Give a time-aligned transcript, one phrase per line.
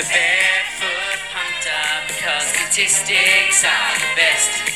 [0.00, 4.72] The barefoot punter because statistics are the best.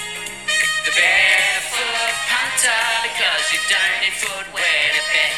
[0.84, 5.32] The barefoot punter because you don't need footwear to bet.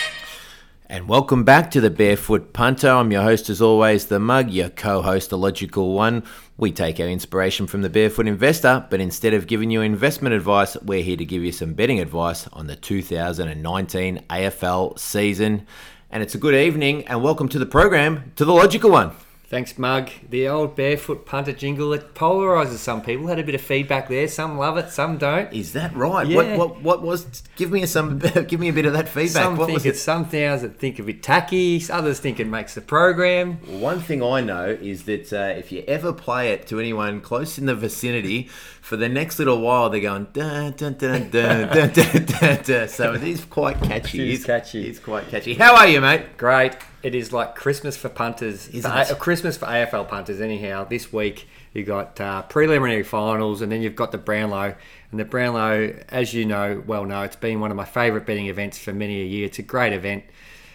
[0.90, 2.88] And welcome back to the Barefoot Punter.
[2.88, 6.24] I'm your host, as always, the Mug, your co host, the Logical One.
[6.56, 10.76] We take our inspiration from the Barefoot Investor, but instead of giving you investment advice,
[10.82, 15.64] we're here to give you some betting advice on the 2019 AFL season.
[16.10, 19.12] And it's a good evening, and welcome to the program to the Logical One.
[19.48, 20.10] Thanks, Mug.
[20.28, 23.28] The old barefoot punter jingle that polarises some people.
[23.28, 24.26] Had a bit of feedback there.
[24.26, 25.52] Some love it, some don't.
[25.52, 26.26] Is that right?
[26.26, 26.56] Yeah.
[26.56, 27.44] What, what, what was?
[27.54, 28.18] Give me some.
[28.48, 29.44] Give me a bit of that feedback.
[29.44, 31.80] Some what think was it's some thousand think of it tacky.
[31.88, 33.58] Others think it makes the program.
[33.80, 37.56] One thing I know is that uh, if you ever play it to anyone close
[37.56, 38.48] in the vicinity,
[38.80, 42.62] for the next little while they're going dun dun dun dun dun dun dun.
[42.64, 42.88] dun.
[42.88, 44.22] So it is quite catchy.
[44.22, 44.88] It is It's- catchy.
[44.88, 45.54] It's quite catchy.
[45.54, 46.36] How are you, mate?
[46.36, 46.76] Great.
[47.06, 48.66] It is like Christmas for punters.
[48.66, 49.10] Isn't for it?
[49.12, 50.40] A- Christmas for AFL punters.
[50.40, 54.74] Anyhow, this week you've got uh, preliminary finals, and then you've got the Brownlow.
[55.12, 58.46] And the Brownlow, as you know, well know, it's been one of my favourite betting
[58.46, 59.46] events for many a year.
[59.46, 60.24] It's a great event.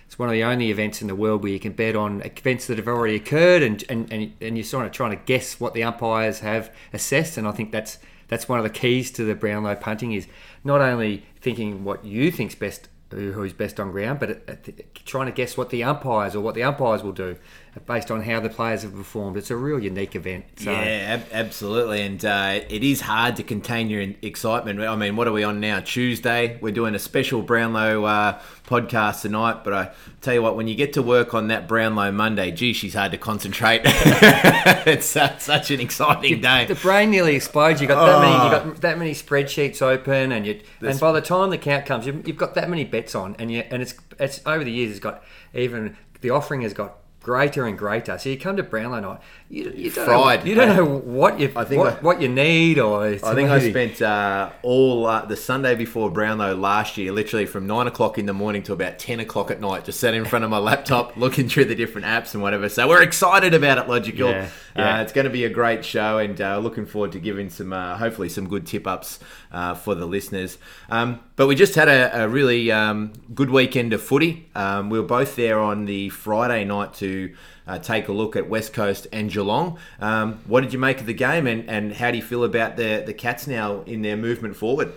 [0.06, 2.66] It's one of the only events in the world where you can bet on events
[2.68, 5.74] that have already occurred, and and, and, and you're sort of trying to guess what
[5.74, 7.38] the umpires have assessed.
[7.38, 7.98] And I think that's
[8.30, 10.28] that's one of the keys to the Brownlow punting is
[10.64, 14.66] not only thinking what you think's best who- who's best on ground, but
[15.06, 17.36] trying to guess what the umpires or what the umpires will do
[17.80, 19.38] based on how the players have performed.
[19.38, 20.46] It's a real unique event.
[20.58, 24.82] So, Yeah, ab- absolutely, and uh, it is hard to contain your excitement.
[24.82, 25.80] I mean, what are we on now?
[25.80, 26.58] Tuesday.
[26.62, 30.76] We're doing a special Brownlow uh, podcast tonight, but I tell you what, when you
[30.76, 33.82] get to work on that Brownlow Monday, gee, she's hard to concentrate.
[33.86, 36.66] it's uh, such an exciting day.
[36.66, 37.82] The brain nearly explodes.
[37.82, 38.36] You got that many.
[38.36, 38.46] Oh.
[38.46, 40.60] You got that many spreadsheets open, and you.
[40.82, 43.50] And by the time the count comes, you've, you've got that many bets on, and
[43.50, 43.64] you.
[43.72, 44.92] And it's it's over the years.
[44.92, 48.18] It's got even the offering has got greater and greater.
[48.18, 49.20] So you come to Brownlow night,
[49.52, 50.40] you, you don't Fried.
[50.46, 53.18] Know, you don't know what you I think what, I- what you need, or I
[53.18, 57.86] think I spent uh, all uh, the Sunday before Brownlow last year, literally from nine
[57.86, 60.52] o'clock in the morning to about ten o'clock at night, just sat in front of
[60.52, 62.70] my laptop looking through the different apps and whatever.
[62.70, 64.30] So we're excited about it, Logical.
[64.30, 65.00] Yeah, yeah.
[65.00, 67.74] Uh, it's going to be a great show, and uh, looking forward to giving some,
[67.74, 69.20] uh, hopefully, some good tip ups
[69.52, 70.58] uh, for the listeners.
[70.90, 74.50] Um, but we just had a, a really um, good weekend of footy.
[74.56, 77.36] Um, we were both there on the Friday night to.
[77.72, 79.80] Uh, take a look at West Coast and Geelong.
[80.02, 82.76] Um, what did you make of the game, and, and how do you feel about
[82.76, 84.92] the the Cats now in their movement forward?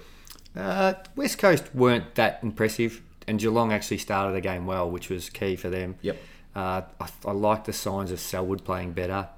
[0.57, 5.31] Uh, West Coast weren't that impressive, and Geelong actually started the game well, which was
[5.31, 5.95] key for them.
[6.03, 6.17] Yep.
[6.57, 9.29] Uh, I, I like the signs of Selwood playing better,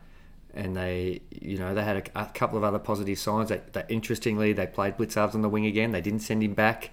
[0.55, 3.51] and they, you know, they had a, a couple of other positive signs.
[3.51, 5.93] That, that interestingly, they played Blicavs on the wing again.
[5.93, 6.91] They didn't send him back.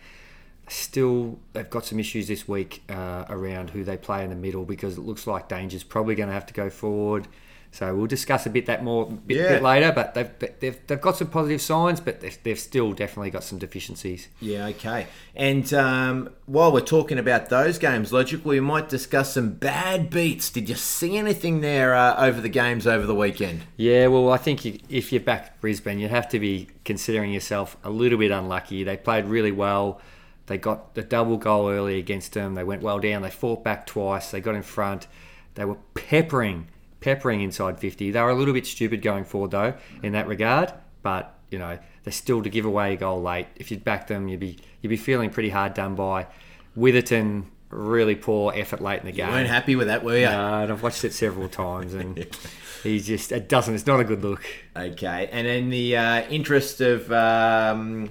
[0.67, 4.63] Still, they've got some issues this week uh, around who they play in the middle
[4.65, 7.27] because it looks like Danger's probably going to have to go forward.
[7.71, 9.49] So we'll discuss a bit that more bit, Yeah.
[9.49, 9.91] bit later.
[9.91, 10.29] But they've,
[10.59, 14.27] they've they've got some positive signs, but they've, they've still definitely got some deficiencies.
[14.39, 15.07] Yeah, okay.
[15.35, 20.51] And um, while we're talking about those games, logically we might discuss some bad beats.
[20.51, 23.61] Did you see anything there uh, over the games over the weekend?
[23.75, 27.75] Yeah, well, I think you, if you're back Brisbane, you have to be considering yourself
[27.83, 28.83] a little bit unlucky.
[28.83, 29.99] They played really well.
[30.47, 32.55] They got the double goal early against them.
[32.55, 33.21] They went well down.
[33.21, 34.31] They fought back twice.
[34.31, 35.07] They got in front.
[35.55, 36.67] They were peppering,
[36.99, 38.11] peppering inside 50.
[38.11, 40.73] They were a little bit stupid going forward, though, in that regard.
[41.01, 43.47] But, you know, they're still to give away a goal late.
[43.55, 46.27] If you'd back them, you'd be, you'd be feeling pretty hard done by.
[46.75, 49.27] Witherden, really poor effort late in the game.
[49.27, 50.25] You weren't happy with that, were you?
[50.25, 52.17] No, and I've watched it several times, and
[52.83, 53.73] he's just it doesn't.
[53.73, 54.43] It's not a good look.
[54.75, 55.29] Okay.
[55.31, 58.09] And in the uh, interest of um,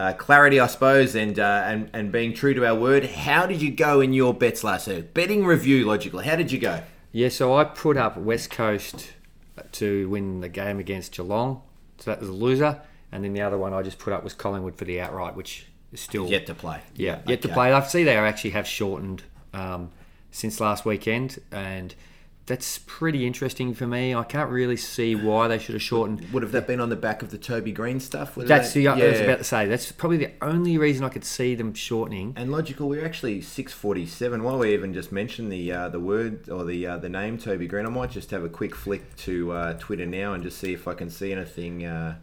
[0.00, 3.60] uh, clarity, I suppose, and, uh, and and being true to our word, how did
[3.60, 5.12] you go in your bets last week?
[5.12, 6.24] Betting review, logically.
[6.24, 6.82] How did you go?
[7.12, 9.12] Yeah, so I put up West Coast
[9.72, 11.60] to win the game against Geelong,
[11.98, 12.80] so that was a loser,
[13.12, 15.66] and then the other one I just put up was Collingwood for the outright, which
[15.92, 16.80] is still Yet to play.
[16.94, 17.70] yeah yet to play.
[17.70, 19.90] I see they actually have shortened um,
[20.30, 21.94] since last weekend, and
[22.46, 24.14] that's pretty interesting for me.
[24.14, 26.32] I can't really see why they should have shortened.
[26.32, 28.34] Would have that been on the back of the Toby Greene stuff?
[28.34, 29.66] That's they- the I was about to say.
[29.66, 32.32] That's probably the only reason I could see them shortening.
[32.36, 34.42] And logical, we're actually six forty seven.
[34.42, 37.66] While we even just mentioned the uh, the word or the uh, the name Toby
[37.68, 40.72] Greene, I might just have a quick flick to uh, Twitter now and just see
[40.72, 41.84] if I can see anything.
[41.84, 42.16] Uh,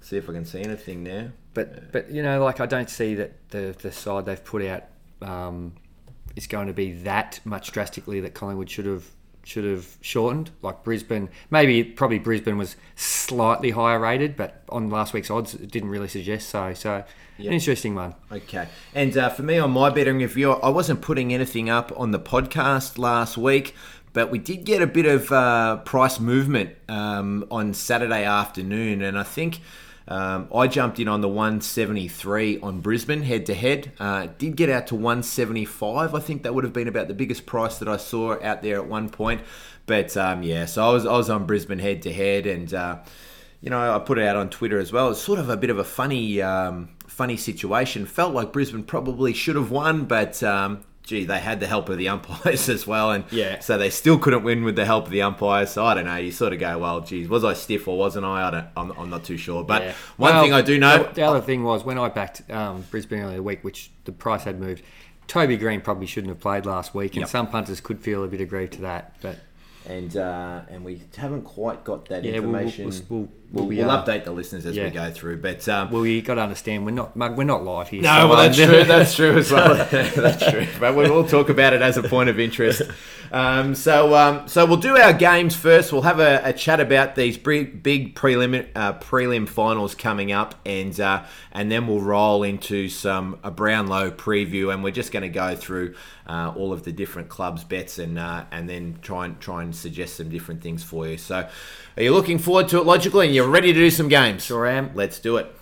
[0.00, 1.32] see if I can see anything there.
[1.54, 4.84] But but you know, like I don't see that the the side they've put out
[5.20, 5.74] um,
[6.36, 9.04] is going to be that much drastically that Collingwood should have
[9.44, 10.50] should have shortened.
[10.62, 15.70] Like Brisbane, maybe probably Brisbane was slightly higher rated, but on last week's odds, it
[15.70, 16.74] didn't really suggest so.
[16.74, 17.04] So
[17.38, 18.14] an interesting one.
[18.30, 18.68] Okay.
[18.94, 22.20] And uh, for me on my betting review, I wasn't putting anything up on the
[22.20, 23.74] podcast last week,
[24.12, 29.18] but we did get a bit of uh, price movement um, on Saturday afternoon, and
[29.18, 29.60] I think.
[30.08, 33.92] Um, I jumped in on the 173 on Brisbane head to head.
[34.38, 36.14] Did get out to 175.
[36.14, 38.76] I think that would have been about the biggest price that I saw out there
[38.76, 39.42] at one point.
[39.86, 42.98] But um, yeah, so I was I was on Brisbane head to head, and uh,
[43.60, 45.10] you know I put it out on Twitter as well.
[45.10, 48.06] It's sort of a bit of a funny um, funny situation.
[48.06, 51.98] Felt like Brisbane probably should have won, but um, gee, they had the help of
[51.98, 53.58] the umpires as well, and Yeah.
[53.60, 55.70] so they still couldn't win with the help of the umpires.
[55.70, 56.16] So I don't know.
[56.16, 58.48] You sort of go, well, geez, was I stiff or wasn't I?
[58.48, 59.64] I don't, I'm, I'm not too sure.
[59.64, 59.94] But Yeah.
[60.16, 62.84] one Well, thing I do know, The, the other thing was when I backed um,
[62.90, 64.82] Brisbane earlier the week, which the price had moved.
[65.28, 67.28] Toby Greene probably shouldn't have played last week, and Yep.
[67.28, 69.16] some punters could feel a bit aggrieved to that.
[69.22, 69.38] But
[69.86, 72.90] and uh, and we haven't quite got that Yeah, we'll- we'll- information.
[73.08, 75.38] we'll- we'll, we'll be, we'll uh, update the listeners as we go through.
[75.38, 78.02] But um, well, you got to understand we're not Mug, we're not live here.
[78.02, 78.84] No, so, well, that's um, true.
[78.84, 79.74] That's true as well.
[79.90, 80.66] that's true.
[80.80, 82.82] But we will talk about it as a point of interest.
[83.32, 85.90] Um, so, um, so we'll do our games first.
[85.90, 90.54] We'll have a, a chat about these big, big prelim uh, prelim finals coming up,
[90.66, 95.22] and uh, and then we'll roll into some a Brownlow preview, and we're just going
[95.22, 95.94] to go through
[96.26, 99.74] uh, all of the different clubs' bets, and uh, and then try and try and
[99.74, 101.16] suggest some different things for you.
[101.16, 101.48] So,
[101.96, 104.44] are you looking forward to it logically, and you're ready to do some games?
[104.44, 104.92] Sure am.
[104.94, 105.52] Let's do it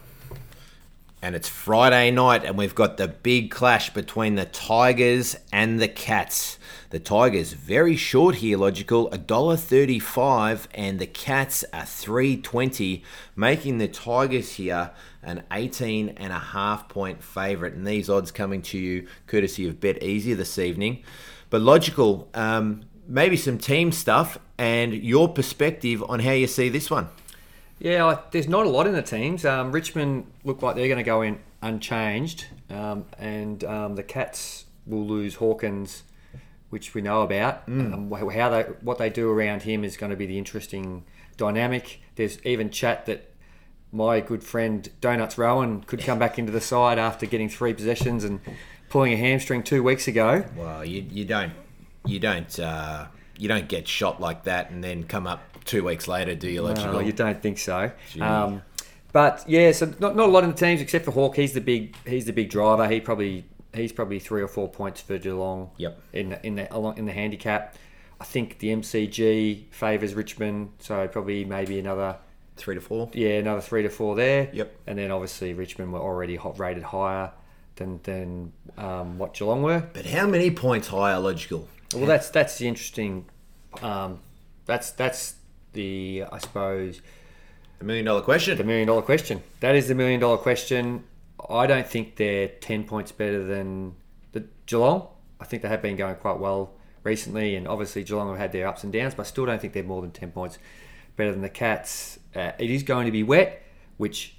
[1.23, 5.89] and it's Friday night, and we've got the big clash between the Tigers and the
[5.89, 6.59] Cats.
[6.89, 13.05] The Tigers very short here, logical, $1.35, and the Cats are 320,
[13.37, 14.93] making the Tigers here
[15.23, 17.75] an 18 and a half point favourite.
[17.75, 21.03] And these odds coming to you courtesy of Bet Easy this evening.
[21.51, 26.91] But logical, um, maybe some team stuff and your perspective on how you see this
[26.91, 27.09] one.
[27.81, 29.45] Yeah, I- there's not a lot in the teams.
[29.45, 34.67] Um, Richmond look like they're going to go in unchanged, um, and um, the Cats
[34.87, 36.03] will lose Hawkins,
[36.69, 37.67] which we know about.
[37.67, 41.05] Um, how they what they do around him is going to be the interesting
[41.37, 42.01] dynamic.
[42.17, 43.31] There's even chat that
[43.93, 48.23] my good friend Donuts Rohan could come back into the side after getting three possessions
[48.25, 48.41] and
[48.89, 50.45] pulling a hamstring two weeks ago.
[50.57, 51.53] Well, you, you don't
[52.07, 53.07] you don't uh,
[53.39, 56.63] you don't get shot like that and then come up two weeks later, do you?
[56.63, 56.93] Logical.
[56.95, 57.91] No, you don't think so.
[58.21, 58.63] Um,
[59.13, 61.37] but yeah, so not, not a lot in the teams except for Hawk.
[61.37, 62.89] He's the big he's the big driver.
[62.89, 65.71] He probably he's probably three or four points for Geelong.
[65.77, 66.01] Yep.
[66.13, 67.77] In the, in the along in the handicap,
[68.21, 72.17] I think the MCG favours Richmond, so probably maybe another
[72.57, 73.09] Three to four.
[73.15, 74.51] yeah another three to four there.
[74.53, 74.77] Yep.
[74.87, 77.33] And then obviously Richmond were already hot rated higher
[77.77, 79.89] than than um, what Geelong were.
[79.95, 81.19] But how many points higher?
[81.19, 81.67] Logical.
[81.95, 83.25] Well, that's that's the interesting.
[83.83, 84.21] Um,
[84.67, 85.37] that's that's
[85.73, 87.01] the I suppose
[87.79, 88.57] The million dollar question.
[88.59, 89.43] the million dollar question.
[89.61, 91.05] That is the million dollar question.
[91.49, 93.95] I don't think they're ten points better than
[94.33, 95.09] the Geelong.
[95.41, 96.73] I think they have been going quite well
[97.03, 99.73] recently, and obviously Geelong have had their ups and downs, but I still don't think
[99.73, 100.59] they're more than ten points
[101.17, 102.19] better than the Cats.
[102.35, 103.63] Uh, it is going to be wet,
[103.97, 104.35] which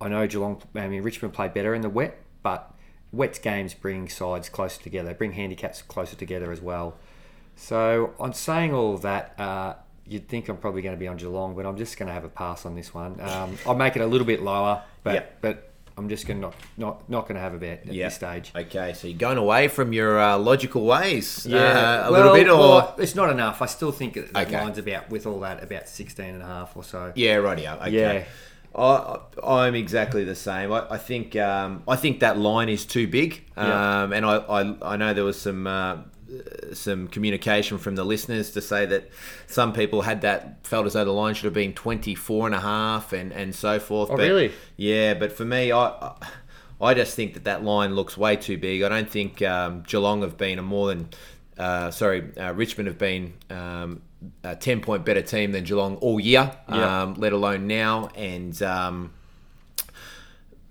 [0.00, 0.62] I know Geelong.
[0.74, 2.72] I mean Richmond played better in the wet, but
[3.12, 6.96] wet games bring sides closer together, bring handicaps closer together as well.
[7.56, 9.74] So on saying all that, uh,
[10.10, 12.24] you'd think I'm probably going to be on Geelong, but I'm just going to have
[12.24, 13.20] a pass on this one.
[13.20, 15.36] Um, I'll make it a little bit lower, but Yep.
[15.40, 15.66] but
[15.96, 18.06] I'm just going to not not not going to have a bet at Yeah.
[18.06, 18.50] this stage.
[18.56, 21.46] Okay, so you're going away from your uh, logical ways.
[21.46, 21.50] uh,
[22.08, 23.62] a well, little bit, or well, it's not enough.
[23.62, 24.60] I still think that the Okay.
[24.60, 27.12] line's about with all that about 16 and a half or so.
[27.14, 27.80] yeah, rightio.
[27.86, 27.90] Okay.
[27.92, 28.24] Yeah.
[28.72, 30.72] I, I'm exactly the same.
[30.72, 34.02] I, I think um, I think that line is too big, Yeah.
[34.04, 35.96] um, and I, I I know there was some uh,
[36.72, 39.10] some communication from the listeners to say that
[39.46, 42.60] some people had that felt as though the line should have been 24 and a
[42.60, 44.10] half and and so forth.
[44.10, 44.52] Oh, but, really?
[44.76, 45.86] Yeah, but for me, I.
[45.88, 46.16] I
[46.82, 48.80] I just think that that line looks way too big.
[48.82, 51.10] I don't think um, Geelong have been a more than,
[51.58, 54.00] uh, sorry, uh, Richmond have been um,
[54.42, 57.02] a 10 point better team than Geelong all year, Yeah.
[57.02, 58.08] um, let alone now.
[58.16, 59.12] And um,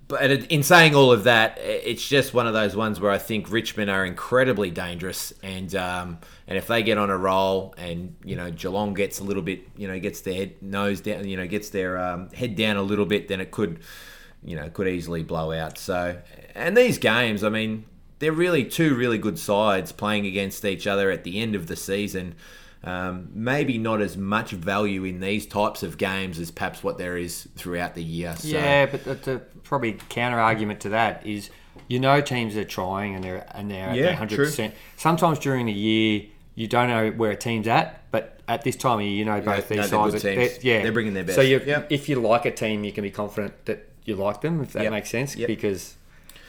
[0.10, 3.52] but in saying all of that, it's just one of those ones where I think
[3.52, 8.36] Richmond are incredibly dangerous, and um, and if they get on a roll, and you
[8.36, 11.46] know Geelong gets a little bit, you know, gets their head, nose down, you know,
[11.46, 13.82] gets their um, head down a little bit, then it could,
[14.44, 15.78] you know, could easily blow out.
[15.78, 16.20] So,
[16.56, 17.86] and these games, I mean,
[18.18, 21.76] they're really two really good sides playing against each other at the end of the
[21.76, 22.34] season.
[22.82, 27.18] Um, maybe not as much value in these types of games as perhaps what there
[27.18, 28.36] is throughout the year.
[28.38, 28.48] So.
[28.48, 31.50] Yeah, but the, the probably counter argument to that is,
[31.90, 34.74] you know, teams are trying and they're and they're Yeah, at hundred percent.
[34.96, 36.24] Sometimes during the year,
[36.56, 39.42] you don't know where a team's at, but at this time of year, you know
[39.42, 40.24] both no, these they're good sides.
[40.24, 40.24] teams.
[40.24, 41.36] they're- yeah, They're bringing their best.
[41.36, 41.88] So Yep.
[41.92, 44.62] if you like a team, you can be confident that you like them.
[44.62, 44.92] If that Yep.
[44.94, 45.48] makes sense, Yep.
[45.48, 45.96] because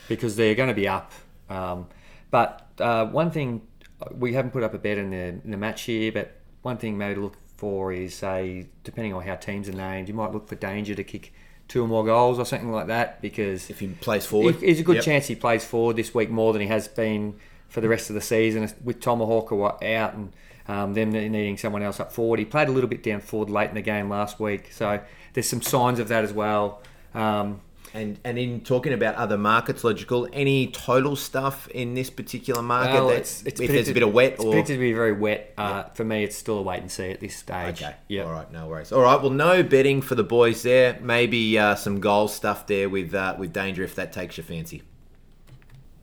[0.08, 1.10] because they're going to be up.
[1.48, 1.86] Um,
[2.30, 3.62] but uh, one thing
[4.12, 6.96] we haven't put up a bet in the, in the match here, but one thing
[6.98, 10.48] maybe to look for is, say, depending on how teams are named, you might look
[10.48, 11.32] for Danger to kick
[11.68, 14.82] two or more goals or something like that because If he plays forward, there's a
[14.82, 15.04] good Yep.
[15.04, 17.36] chance he plays forward this week more than he has been
[17.68, 20.32] for the rest of the season with Tomahawk out and
[20.66, 22.38] um, them needing someone else up forward.
[22.38, 25.00] He played a little bit down forward late in the game last week, so
[25.32, 26.82] there's some signs of that as well.
[27.14, 27.60] Um,
[27.92, 32.94] And and in talking about other markets, logical, any total stuff in this particular market
[32.94, 34.92] well, that it's, it's if there's a bit of wet it's or predicted to be
[34.92, 35.54] very wet.
[35.58, 37.82] Uh, For me, it's still a wait and see at this stage.
[37.82, 37.96] Okay.
[38.08, 38.24] Yeah.
[38.24, 38.50] All right.
[38.52, 38.92] No worries.
[38.92, 39.20] All right.
[39.20, 40.98] Well, no betting for the boys there.
[41.00, 44.82] Maybe uh, some goal stuff there with uh, with danger if that takes your fancy.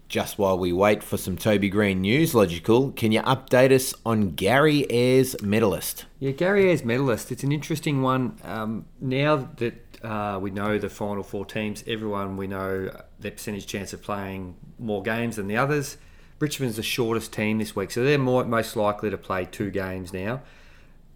[0.09, 4.31] Just while we wait for some Toby Greene news, logical, can you update us on
[4.35, 6.05] Gary Ayres medalist?
[6.19, 7.29] Yeah, Gary Ayres medalist.
[7.29, 8.37] It's an interesting one.
[8.45, 13.65] Um, now that uh, we know the final four teams, everyone we know their percentage
[13.65, 15.97] chance of playing more games than the others.
[16.39, 20.13] Richmond's the shortest team this week, so they're more most likely to play two games
[20.13, 20.41] now.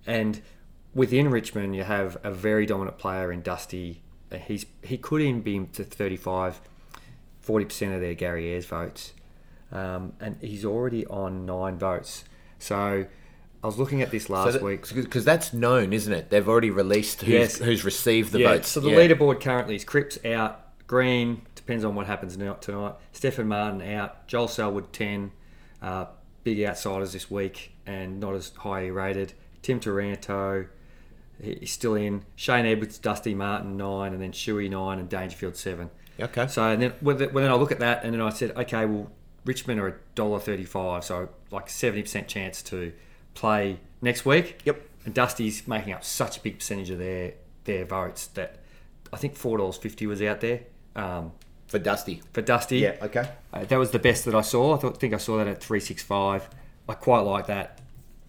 [0.08, 0.42] And
[0.96, 4.02] within Richmond, you have a very dominant player in Dusty.
[4.46, 6.62] He's he could even be to 35,
[7.40, 9.14] 40 percent of their Gary Ayres votes,
[9.72, 12.24] um, and he's already on nine votes.
[12.58, 13.06] So.
[13.64, 14.88] I was looking at this last week.
[14.94, 16.30] because that's known, isn't it?
[16.32, 17.58] They've already released who's, Yes.
[17.58, 18.70] who's received the yeah, votes.
[18.70, 18.98] So the Yeah.
[18.98, 22.96] leaderboard currently is Cripps out, Greene depends on what happens now tonight.
[23.14, 25.32] Stefan Martin out, Joel Selwood ten,
[25.82, 26.06] uh,
[26.44, 29.34] big outsiders this week and not as highly rated.
[29.62, 30.66] Tim Taranto,
[31.40, 32.24] he- he's still in.
[32.36, 35.92] Shane Edwards, Dusty Martin nine, and then Shuey nine and Dangerfield seven.
[36.20, 36.48] Okay.
[36.48, 39.12] So and then well, then I look at that and then I said, okay, well
[39.46, 42.92] Richmond are a dollar thirty-five, so like seventy percent chance to
[43.34, 44.62] play next week.
[44.66, 44.90] Yep.
[45.06, 47.34] And Dusty's making up such a big percentage of their
[47.64, 48.58] their votes that
[49.12, 50.62] I think four dollars fifty was out there
[50.96, 51.32] um,
[51.68, 52.22] for Dusty.
[52.34, 52.80] for Dusty.
[52.80, 52.96] Yeah.
[53.02, 53.30] Okay.
[53.52, 54.76] Uh, that was the best that I saw.
[54.76, 56.48] I thought, think I saw that at three six five.
[56.88, 57.80] I quite like that.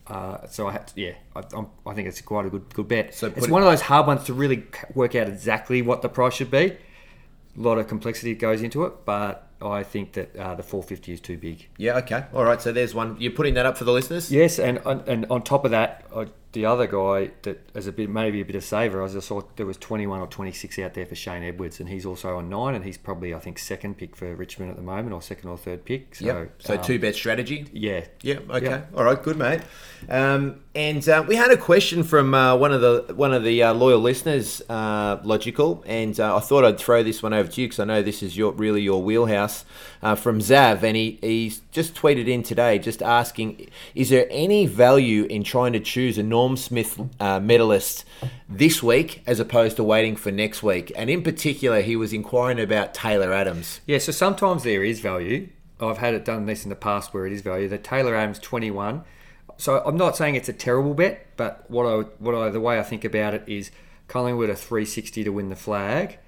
[0.07, 2.89] Uh, so I had to, yeah, I, I'm, I think it's quite a good good
[2.89, 3.15] bet.
[3.15, 6.35] So it's one of those hard ones to really work out exactly what the price
[6.35, 6.77] should be.
[7.57, 11.21] A lot of complexity goes into it, but I think that uh, the 450 is
[11.21, 11.69] too big.
[11.79, 11.99] Yeah.
[11.99, 12.25] Okay.
[12.35, 12.61] All right.
[12.61, 13.17] So there's one.
[13.19, 14.31] You're putting that up for the listeners.
[14.33, 17.93] Yes, and on- and on top of that, uh, the other guy that as a
[17.93, 20.93] bit maybe a bit of saver, I just saw there was 21 or 26 out
[20.93, 23.97] there for Shane Edwards, and he's also on nine, and he's probably I think second
[23.97, 26.15] pick for Richmond at the moment, or second or third pick.
[26.15, 26.63] So, Yep.
[26.63, 27.67] So um, two bet strategy.
[27.73, 28.05] Yeah.
[28.23, 28.41] Yeah.
[28.51, 28.67] Okay.
[28.67, 28.83] Yeah.
[28.95, 29.23] All right.
[29.23, 29.63] Good, mate.
[30.11, 33.63] Um, and uh, we had a question from uh, one of the one of the
[33.63, 37.61] uh, loyal listeners, uh, logical, and uh, I thought I'd throw this one over to
[37.61, 39.52] you because I know this is your really your wheelhouse.
[40.03, 44.67] Uh, from Zav, and he he's just tweeted in today, just asking, is there any
[44.67, 48.05] value in trying to choose a Norm Smith uh, medalist
[48.49, 50.91] this week as opposed to waiting for next week?
[50.97, 53.81] And in particular, he was inquiring about Taylor Adams.
[53.87, 55.51] Yeah, so sometimes there is value.
[55.81, 57.69] I've had it done this in the past where it is value.
[57.69, 59.05] The Taylor Adams 21.
[59.57, 62.79] So I'm not saying it's a terrible bet, but what I what I the way
[62.79, 63.71] I think about it is
[64.09, 66.19] Collingwood are 360 to win the flag,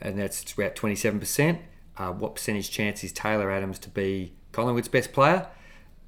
[0.00, 1.58] and that's about 27%.
[1.96, 5.46] Uh, what percentage chance is Taylor Adams to be Collingwood's best player?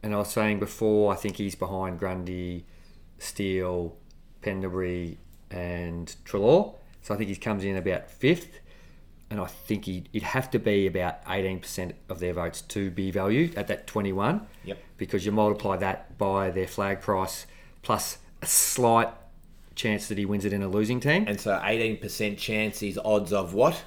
[0.02, 2.64] And I was saying before, I think he's behind Grundy,
[3.18, 3.96] Steele,
[4.42, 5.18] Pendlebury,
[5.50, 6.74] and Treloar.
[7.02, 8.60] So I think he comes in about fifth
[9.30, 13.10] and I think he'd, he'd have to be about 18% of their votes to be
[13.10, 14.46] valued at that 21.
[14.64, 14.78] Yep.
[14.96, 17.46] Because you multiply that by their flag price
[17.82, 19.08] plus a slight
[19.74, 21.24] chance that he wins it in a losing team.
[21.26, 23.82] And so 18% chance is odds of what?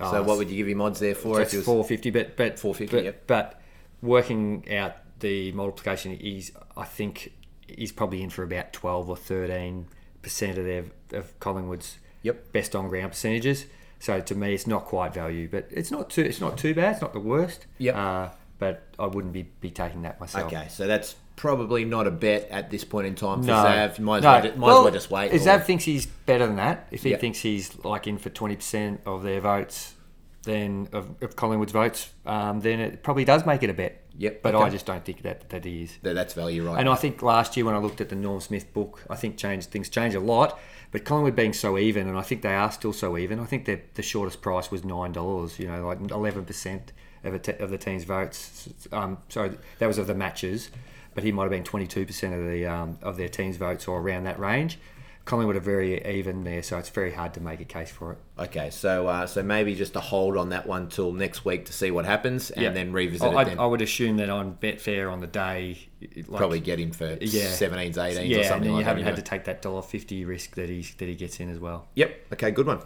[0.00, 1.38] Oh, so what would you give him odds there for?
[1.38, 3.26] That's if it was- 450, but but 450, But, yep.
[3.26, 3.60] but
[4.02, 7.32] working out the multiplication, is, I think
[7.66, 9.86] is probably in for about 12 or 13
[10.22, 12.52] percent of their of Collingwood's Yep.
[12.52, 13.66] best on ground percentages.
[14.00, 16.92] So to me, it's not quite value, but it's not too it's not too bad.
[16.92, 17.66] It's not the worst.
[17.78, 17.94] Yep.
[17.96, 18.28] Uh,
[18.58, 20.46] but I wouldn't be, be taking that myself.
[20.52, 23.98] Okay, so that's probably not a bet at this point in time for No, Zav.
[24.00, 24.30] Might as, no.
[24.30, 25.32] well, ju- might as well just wait.
[25.32, 27.20] If Zav thinks he's better than that, if he Yep.
[27.20, 29.94] thinks he's like in for twenty percent of their votes,
[30.42, 34.02] then of, of Collingwood's votes, um, then it probably does make it a bet.
[34.16, 34.64] Yep, But okay.
[34.64, 35.96] I just don't think that that he is.
[36.02, 36.80] that- that's value, right?
[36.80, 39.36] And I think last year when I looked at the Norm Smith book, I think
[39.36, 40.58] changed things changed a lot.
[40.90, 43.38] But Collingwood being so even, and I think they are still so even.
[43.38, 45.58] I think the the shortest price was nine dollars.
[45.58, 46.92] You know, like eleven percent
[47.24, 48.68] of a te- of the team's votes.
[48.90, 50.70] Um, so that was of the matches,
[51.18, 53.88] but he might have been twenty two percent of the um, of their team's votes
[53.88, 54.78] or around that range.
[55.24, 58.18] Collingwood are very even there, so it's very hard to make a case for it.
[58.38, 61.72] okay, so uh, so maybe just a hold on that one till next week to
[61.72, 62.70] see what happens, and Yeah.
[62.70, 63.58] then revisit I, it then.
[63.58, 67.50] I would assume that on Betfair on the day, like, Probably get him for Yeah.
[67.50, 70.24] 17s, 18s, or yeah, and something then you haven't had to take that dollar fifty
[70.24, 71.88] risk that he that he gets in as well.
[71.96, 72.26] Yep.
[72.34, 72.52] Okay.
[72.52, 72.78] Good one.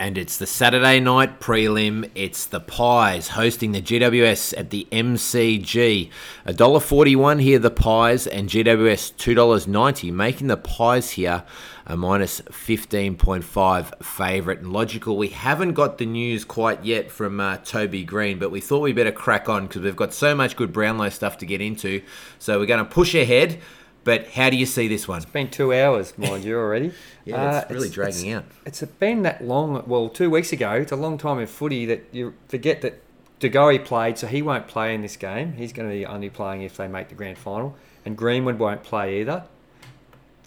[0.00, 2.08] And it's the Saturday night prelim.
[2.14, 6.10] It's the Pies hosting the GWS at the MCG.
[6.46, 11.44] $1.41 here, the Pies, and GWS $2.90, making the Pies here
[11.84, 14.60] a minus 15.5 favourite.
[14.60, 18.62] And logical, we haven't got the news quite yet from uh, Toby Greene, but we
[18.62, 21.60] thought we better crack on because we've got so much good Brownlow stuff to get
[21.60, 22.00] into.
[22.38, 23.60] So we're going to push ahead.
[24.02, 25.18] But how do you see this one?
[25.18, 26.92] It's been two hours, mind you, already.
[27.26, 28.44] Yeah, it's Uh, really dragging it's, out.
[28.64, 29.84] It's been that long.
[29.86, 33.00] Well, two weeks ago, it's a long time in footy that you forget that
[33.40, 35.52] De Goey played, so he won't play in this game.
[35.52, 37.76] He's going to be only playing if they make the grand final,
[38.06, 39.44] and Greenwood won't play either.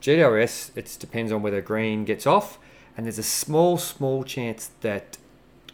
[0.01, 2.57] GWS, it depends on whether Greene gets off,
[2.97, 5.17] and there's a small, small chance that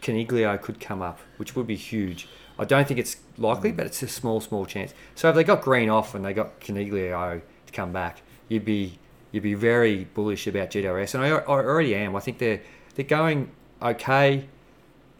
[0.02, 2.28] Coniglio could come up, which would be huge.
[2.58, 4.92] I don't think it's likely, but it's a small, small chance.
[5.14, 8.98] So if they got Greene off and they got Coniglio to come back, you'd be
[9.32, 12.16] you'd be very bullish about GWS, and I, I already am.
[12.16, 12.60] I think they're
[12.94, 13.50] they're going
[13.80, 14.46] okay.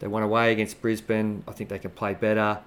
[0.00, 1.44] They won away against Brisbane.
[1.46, 2.60] I think they can play better.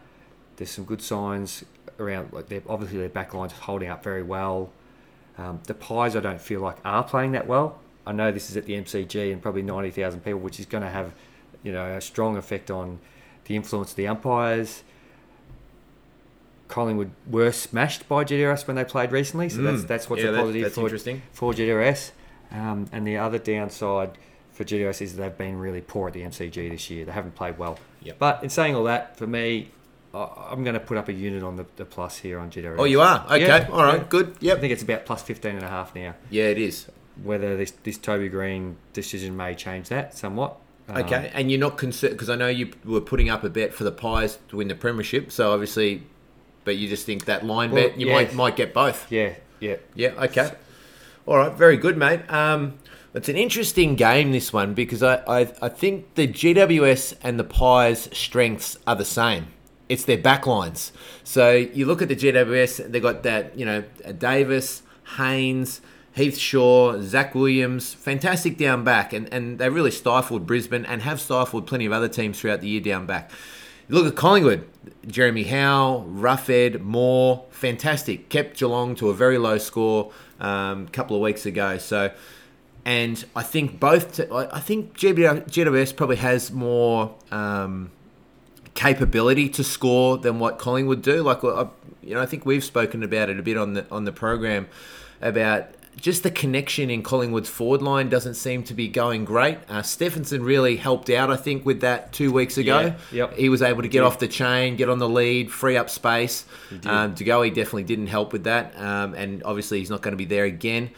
[0.55, 1.63] There's some good signs
[1.99, 2.31] around.
[2.31, 4.71] Like they're obviously their back line's holding up very well.
[5.37, 7.79] Um, the Pies, I don't feel like are playing that well.
[8.05, 10.83] I know this is at the MCG and probably ninety thousand people, which is going
[10.83, 11.13] to have,
[11.63, 12.99] you know, a strong effect on
[13.45, 14.83] the influence of the umpires.
[16.73, 19.87] Collingwood were smashed by GWS when they played recently, so that's Mm.
[19.87, 21.21] that's what's Yeah, a positive that's for, interesting.
[21.31, 22.11] for GWS.
[22.51, 24.11] Um, and the other downside
[24.51, 27.05] for GWS is they've been really poor at the MCG this year.
[27.05, 27.77] They haven't played well.
[28.01, 28.15] Yep.
[28.17, 29.69] But in saying all that, for me,
[30.15, 32.75] I'm going to put up a unit on the, the plus here on GWS.
[32.79, 33.23] Oh, you are?
[33.27, 33.41] Okay.
[33.45, 33.99] Yeah, All right.
[33.99, 34.05] yeah.
[34.09, 34.27] Good.
[34.43, 36.15] I think it's about plus 15 and a half now.
[36.31, 36.87] Yeah, it is.
[37.23, 40.57] Whether this, this Toby Green decision may change that somewhat.
[40.89, 41.31] Um, Okay.
[41.33, 43.91] And you're not concerned because I know you were putting up a bet for the
[43.91, 45.31] Pies to win the premiership.
[45.31, 46.03] So obviously,
[46.63, 48.13] but you just think that line Well, bet you yeah.
[48.13, 49.12] might might get both.
[49.12, 49.77] Yeah, yeah.
[49.96, 50.10] Yeah.
[50.17, 50.51] Okay.
[51.25, 51.53] All right.
[51.53, 52.22] Very good, mate.
[52.32, 52.79] Um,
[53.13, 57.43] it's an interesting game this one because I, I I think the GWS and the
[57.43, 59.48] Pies' strengths are the same.
[59.89, 60.91] It's their backlines.
[61.24, 63.84] So you look at the GWS, they got that you know
[64.17, 64.84] Davis,
[65.17, 65.82] Haynes.
[66.15, 71.19] Heath Shaw, Zac Williams, fantastic down back, and, and they really stifled Brisbane and have
[71.19, 73.32] stifled plenty of other teams throughout the year down back.
[73.93, 74.67] Look at Collingwood,
[75.06, 78.27] Jeremy Howe, Roughead, Moore, fantastic.
[78.27, 81.77] Kept Geelong to a very low score um, a couple of weeks ago.
[81.77, 82.12] So,
[82.86, 87.91] and I think both, t- I think GW GWS probably has more um,
[88.73, 91.21] capability to score than what Collingwood do.
[91.21, 91.67] Like, I,
[92.01, 94.69] you know, I think we've spoken about it a bit on the on the program
[95.21, 99.58] about just the connection in Collingwood's forward line doesn't seem to be going great.
[99.69, 102.79] Uh, Stephenson really helped out, I think, with that two weeks ago.
[102.79, 103.38] Yeah, yep.
[103.38, 106.45] He was able to get off the chain, get on the lead, free up space.
[106.86, 110.17] Um, De Goey definitely didn't help with that, um, and obviously he's not going to
[110.17, 110.89] be there again.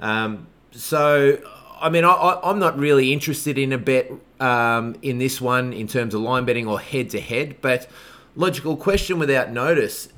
[0.00, 1.38] Um, so,
[1.80, 4.10] I mean, I, I, I'm not really interested in a bet
[4.40, 7.88] um, in this one in terms of line betting or head to head, but
[8.36, 10.08] logical question without notice.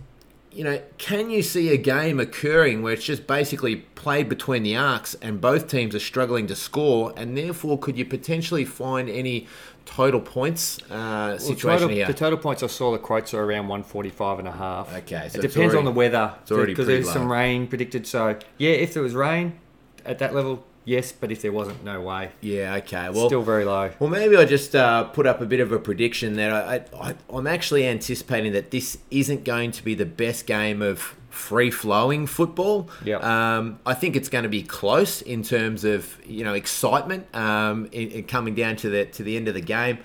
[0.54, 4.76] You know, can you see a game occurring where it's just basically played between the
[4.76, 9.48] arcs and both teams are struggling to score, and therefore could you potentially find any
[9.84, 12.06] total points uh, Well, situation total, here?
[12.06, 14.94] The total points I saw the quotes are around 145 and a half.
[14.94, 16.34] Okay, so it depends on the weather.
[16.42, 18.06] it's already because there's some rain predicted.
[18.06, 19.58] So yeah, if there was rain
[20.04, 21.12] at that level, yes.
[21.12, 22.30] But if there wasn't, no way.
[22.40, 23.10] yeah, okay.
[23.10, 23.90] Well, Still very low.
[23.98, 27.14] Well, maybe I just uh, put up a bit of a prediction that I, I,
[27.30, 32.26] I'm actually anticipating that this isn't going to be the best game of free flowing
[32.26, 32.88] football.
[33.04, 33.22] Yep.
[33.22, 37.86] Um, I think it's going to be close in terms of you know excitement um,
[37.92, 39.98] in, in coming down to the to the end of the game.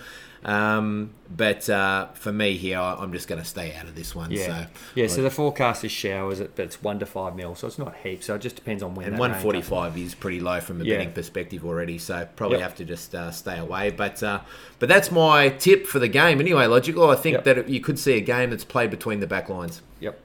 [0.45, 4.31] Um, but uh, for me here, I'm just going to stay out of this one.
[4.31, 5.07] Yeah, So yeah.
[5.07, 8.27] So the forecast is showers, but it's one to five mil, so it's not heaps.
[8.27, 9.07] So it just depends on when.
[9.07, 10.97] And that rain 145 is pretty low from a Yeah.
[10.97, 12.63] betting perspective already, so probably Yep.
[12.69, 13.89] have to just uh, stay away.
[13.91, 14.39] But uh,
[14.79, 16.65] but that's my tip for the game anyway.
[16.67, 17.09] Logical.
[17.09, 17.43] I think Yep.
[17.43, 19.81] that you could see a game that's played between the back lines.
[19.99, 20.19] Yep.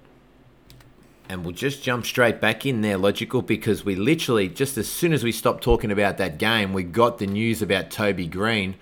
[1.28, 5.12] And we'll just jump straight back in there, logical, because we literally just as soon
[5.14, 8.74] as we stopped talking about that game, we got the news about Toby Greene.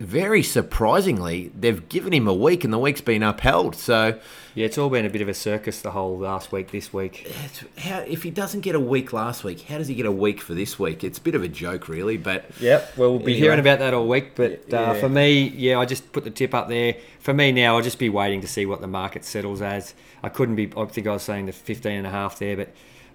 [0.00, 3.76] Very surprisingly, they've given him a week, and the week's been upheld.
[3.76, 4.18] So
[4.54, 7.30] Yeah, it's all been a bit of a circus the whole last week, this week.
[7.76, 10.40] how, if he doesn't get a week last week, how does he get a week
[10.40, 11.04] for this week?
[11.04, 12.16] It's a bit of a joke, really.
[12.16, 13.38] But Yep, well, we'll be Anyway.
[13.40, 14.34] hearing about that all week.
[14.36, 16.96] But uh, for me, yeah, I just put the tip up there.
[17.18, 19.92] For me now, I'll just be waiting to see what the market settles as.
[20.22, 22.70] I couldn't be, I think I was saying the 15 and a half there, but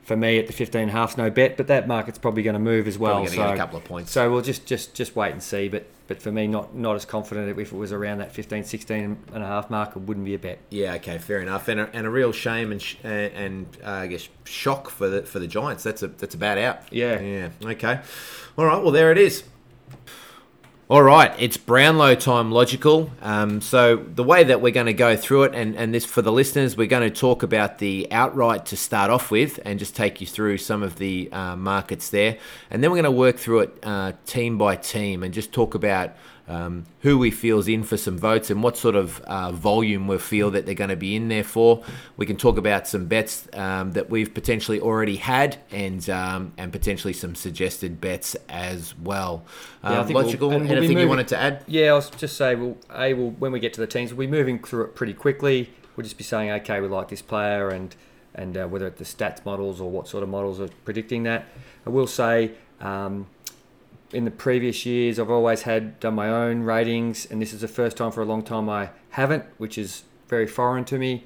[0.06, 1.58] for me at the 15 and a half's no bet.
[1.58, 3.16] But that market's probably going to move as well.
[3.16, 4.12] Probably so, get a couple of points.
[4.12, 5.68] So we'll just, just, just wait and see.
[5.68, 9.18] But but for me, not not as confident if it was around that 15, 16
[9.34, 10.60] and a half mark, it wouldn't be a bet.
[10.70, 13.90] Yeah, okay, fair enough, and a, and a real shame and sh- and, and uh,
[13.90, 15.84] I guess shock for the for the Giants.
[15.84, 16.82] That's a that's a bad out.
[16.92, 17.20] Yeah.
[17.20, 18.02] yeah, okay,
[18.58, 18.82] all right.
[18.82, 19.44] Well, there it is.
[20.88, 23.10] All right, it's Brownlow time, logical.
[23.24, 26.22] Um, so the way that we're going to go through it, and, and this for
[26.22, 29.96] the listeners, we're going to talk about the outright to start off with, and just
[29.96, 32.38] take you through some of the uh, markets there,
[32.70, 35.74] and then we're going to work through it uh, team by team, and just talk
[35.74, 36.12] about
[36.48, 40.08] um, who we feel is in for some votes and what sort of uh, volume
[40.08, 41.84] we feel that they're going to be in there for.
[42.18, 46.72] We can talk about some bets um, that we've potentially already had and um, and
[46.72, 49.44] potentially some suggested bets as well.
[49.84, 50.50] Yeah, I Um, think we'll- logical.
[50.50, 51.64] we'll anything you wanted to add?
[51.68, 54.28] Yeah, I was just say, well, a will when we get to the teams, we'll
[54.28, 55.72] be moving through it pretty quickly.
[55.96, 57.96] We'll just be saying, okay, we like this player, and
[58.36, 61.46] and uh, whether it's the stats models or what sort of models are predicting that.
[61.88, 63.28] I will say, um,
[64.12, 67.68] in the previous years, I've always had done my own ratings, and this is the
[67.68, 71.26] first time for a long time I haven't, which is very foreign to me.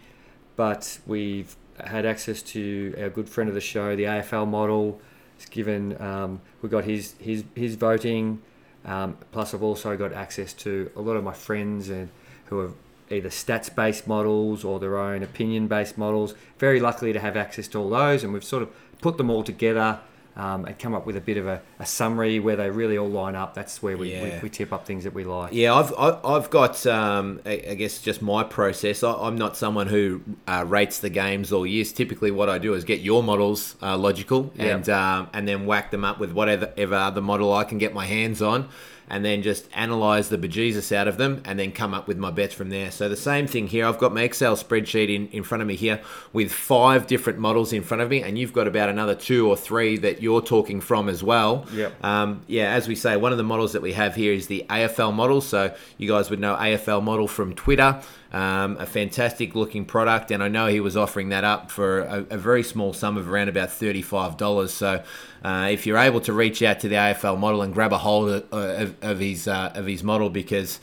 [0.56, 5.00] But we've had access to our good friend of the show, the AFL model.
[5.36, 8.42] It's given um, we got his his his voting.
[8.86, 12.10] Um, plus, I've also got access to a lot of my friends and
[12.46, 12.72] who are
[13.10, 16.36] either stats-based models or their own opinion-based models.
[16.58, 18.70] Very lucky to have access to all those, and we've sort of
[19.02, 20.00] put them all together
[20.40, 23.10] um, and come up with a bit of a, a summary where they really all
[23.10, 23.54] line up.
[23.54, 24.42] That's where we, we, Yeah.
[24.42, 25.52] we tip up things that we like.
[25.54, 29.04] Yeah, I've I've got um, I guess just my process.
[29.04, 31.92] I, I'm not someone who uh, rates the games all years.
[31.92, 35.92] Typically, what I do is get your models uh, logical and um, and then whack
[35.92, 38.70] them up with whatever ever other model I can get my hands on,
[39.10, 42.32] and then just analyze the bejesus out of them, and then come up with my
[42.32, 42.92] bets from there.
[42.92, 43.86] So the same thing here.
[43.86, 46.02] I've got my Excel spreadsheet in, in front of me here
[46.34, 49.58] with five different models in front of me, and you've got about another two or
[49.58, 51.66] three that you're talking from as well.
[51.74, 52.04] Yep.
[52.04, 54.66] Um, yeah, as we say, one of the models that we have here is the
[54.70, 55.42] AFL model.
[55.42, 58.02] So you guys would know AFL model from Twitter.
[58.32, 62.26] Um, a fantastic looking product, and I know he was offering that up for a,
[62.30, 64.72] a very small sum of around about thirty-five dollars.
[64.72, 65.04] So,
[65.44, 68.30] uh, if you're able to reach out to the AFL model and grab a hold
[68.30, 70.80] of, of, of his uh, of his model, because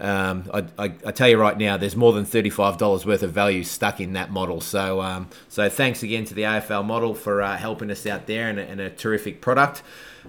[0.00, 3.32] um, I, I, I tell you right now, there's more than thirty-five dollars worth of
[3.32, 4.62] value stuck in that model.
[4.62, 8.48] So, um, so thanks again to the AFL model for uh, helping us out there
[8.48, 9.82] and a, and a terrific product.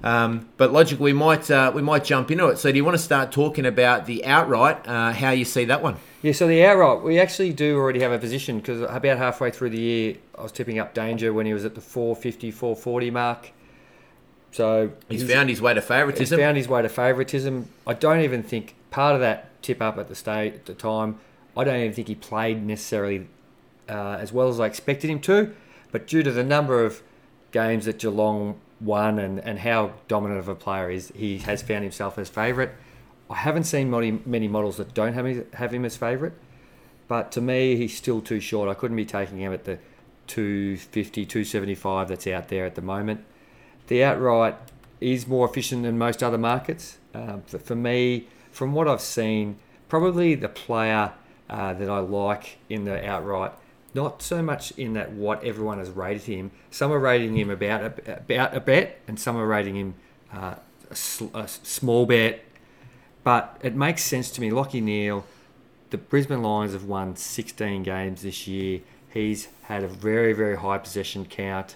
[0.03, 2.57] Um, but logically, we might uh, we might jump into it.
[2.57, 4.85] So, do you want to start talking about the outright?
[4.87, 5.95] Uh, how you see that one?
[6.21, 9.69] Yeah, so the outright, we actually do already have a position because about halfway through
[9.69, 13.51] the year, I was tipping up Danger when he was at the 450, 440 mark.
[14.51, 16.37] So He's found his way to favouritism.
[16.37, 17.67] he's found his way to favouritism.
[17.85, 21.19] I don't even think part of that tip up at the state at the time.
[21.55, 23.27] I don't even think he played necessarily
[23.89, 25.53] uh, as well as I expected him to,
[25.91, 27.01] but due to the number of
[27.51, 31.61] games that Geelong won and, and how dominant of a player he is, he has
[31.61, 32.71] found himself as favourite.
[33.29, 36.33] I haven't seen many, many models that don't have him, have him as favourite,
[37.07, 38.69] but to me, he's still too short.
[38.69, 39.79] I couldn't be taking him at the
[40.27, 43.23] 250, 275 that's out there at the moment.
[43.87, 44.55] The outright
[44.99, 46.97] is more efficient than most other markets.
[47.13, 49.57] Um, for, for me, from what I've seen,
[49.89, 51.13] probably the player
[51.49, 53.53] uh, that I like in the outright,
[53.93, 56.51] not so much in that what everyone has rated him.
[56.69, 59.95] Some are rating him about a, about a bet, and some are rating him
[60.33, 60.55] uh,
[60.89, 62.43] a, sl- a small bet.
[63.27, 64.51] But it makes sense to me.
[64.51, 65.25] Lachie Neale,
[65.89, 68.79] the Brisbane Lions have won 16 games this year.
[69.13, 71.75] He's had a very, very high possession count,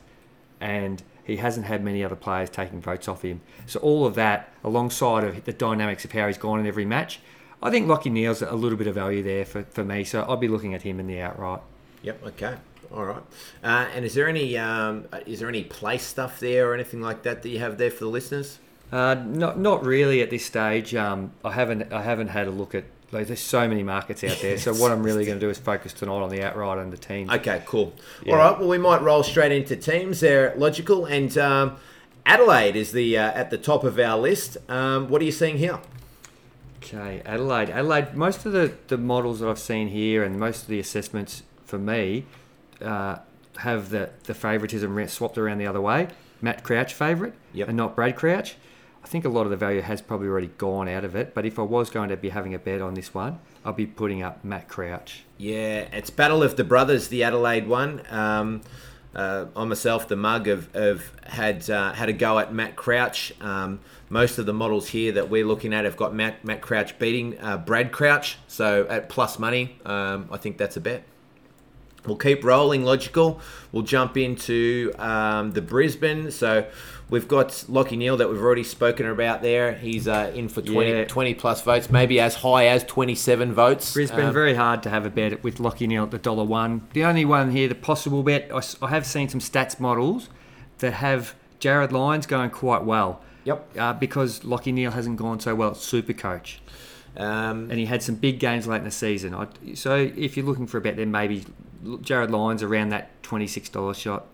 [0.61, 3.41] and he hasn't had many other players taking votes off him.
[3.65, 7.19] So all of that, alongside of the dynamics of how he's gone in every match,
[7.61, 10.05] I think Lachie Neale's a little bit of value there for, for me.
[10.05, 11.59] So I'll be looking at him in the outright.
[12.03, 12.27] Yep.
[12.27, 12.55] Okay.
[12.93, 13.23] All right.
[13.61, 17.23] Uh, and is there any um, is there any place stuff there or anything like
[17.23, 18.59] that that you have there for the listeners?
[18.91, 20.93] Uh, not not really at this stage.
[20.95, 22.83] Um, I haven't I haven't had a look at.
[23.13, 24.57] Like, there's so many markets out there.
[24.57, 26.97] So what I'm really going to do is focus tonight on the outright and the
[26.97, 27.29] team.
[27.29, 27.93] Okay, cool.
[28.23, 28.31] Yeah.
[28.33, 30.21] All right, well, we might roll straight into teams.
[30.21, 31.75] They're logical, and um,
[32.25, 34.55] Adelaide is the uh, at the top of our list.
[34.69, 35.79] Um, what are you seeing here?
[36.77, 37.69] Okay, Adelaide.
[37.69, 38.13] Adelaide.
[38.15, 41.77] Most of the, the models that I've seen here and most of the assessments for
[41.77, 42.25] me
[42.81, 43.17] uh,
[43.57, 46.07] have the the favouritism swapped around the other way.
[46.41, 47.67] Matt Crouch favourite, Yep.
[47.67, 48.55] and not Brad Crouch.
[49.03, 51.33] I think a lot of the value has probably already gone out of it.
[51.33, 53.87] But if I was going to be having a bet on this one, I'll be
[53.87, 55.23] putting up Matt Crouch.
[55.37, 58.03] Yeah, it's Battle of the Brothers, the Adelaide one.
[58.09, 58.61] Um,
[59.13, 63.33] uh, I myself, the mug, have, have had uh, had a go at Matt Crouch.
[63.41, 66.97] Um, most of the models here that we're looking at have got Matt Matt Crouch
[66.97, 68.37] beating uh, Brad Crouch.
[68.47, 71.03] So at plus money, um, I think that's a bet.
[72.05, 73.39] We'll keep rolling logical.
[73.71, 76.31] We'll jump into um, the Brisbane.
[76.31, 76.65] So
[77.11, 79.73] we've got Lachie Neale that we've already spoken about there.
[79.73, 81.05] He's uh, in for 20, Yeah.
[81.05, 83.93] 20 plus votes, maybe as high as 27 votes.
[83.93, 86.87] Brisbane, Um, very hard to have a bet with Lachie Neale at the dollar one.
[86.93, 90.29] The only one here, the possible bet, I have seen some stats models
[90.79, 93.21] that have Jarryd Lyons going quite well.
[93.43, 93.77] Yep.
[93.77, 96.61] Uh, because Lachie Neale hasn't gone so well at Super Coach.
[97.17, 99.35] Um, and he had some big games late in the season.
[99.35, 101.43] I, so if you're looking for a bet, then maybe
[101.83, 104.25] Jarryd Lyons around that twenty-six dollars shot.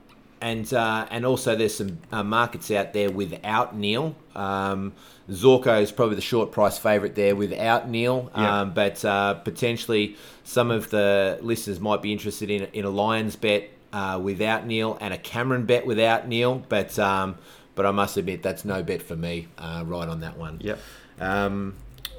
[0.42, 4.16] and uh, and also there's some uh, markets out there without Neale.
[4.36, 4.94] Um,
[5.30, 8.62] Zorko is probably the short price favourite there without Neale, Yeah.
[8.62, 13.36] um, but uh, potentially some of the listeners might be interested in in a Lions
[13.36, 16.64] bet uh, without Neale and a Cameron bet without Neale.
[16.70, 17.38] But um,
[17.76, 19.48] but I must admit that's no bet for me.
[19.58, 20.60] Uh, right on that one.
[20.62, 20.80] Yep.
[21.20, 21.76] Um,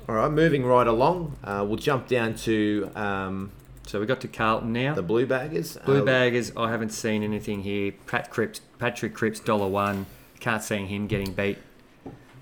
[0.09, 3.51] all right, moving right along, uh, we'll jump down to um,
[3.89, 4.93] So we got to Carlton now.
[4.95, 5.79] the Blue Baggers.
[5.87, 7.93] Blue Uh, baggers, I haven't seen anything here.
[8.07, 10.05] Pat Cripps, Patrick Cripps, dollar one.
[10.41, 11.57] Can't see him getting beat.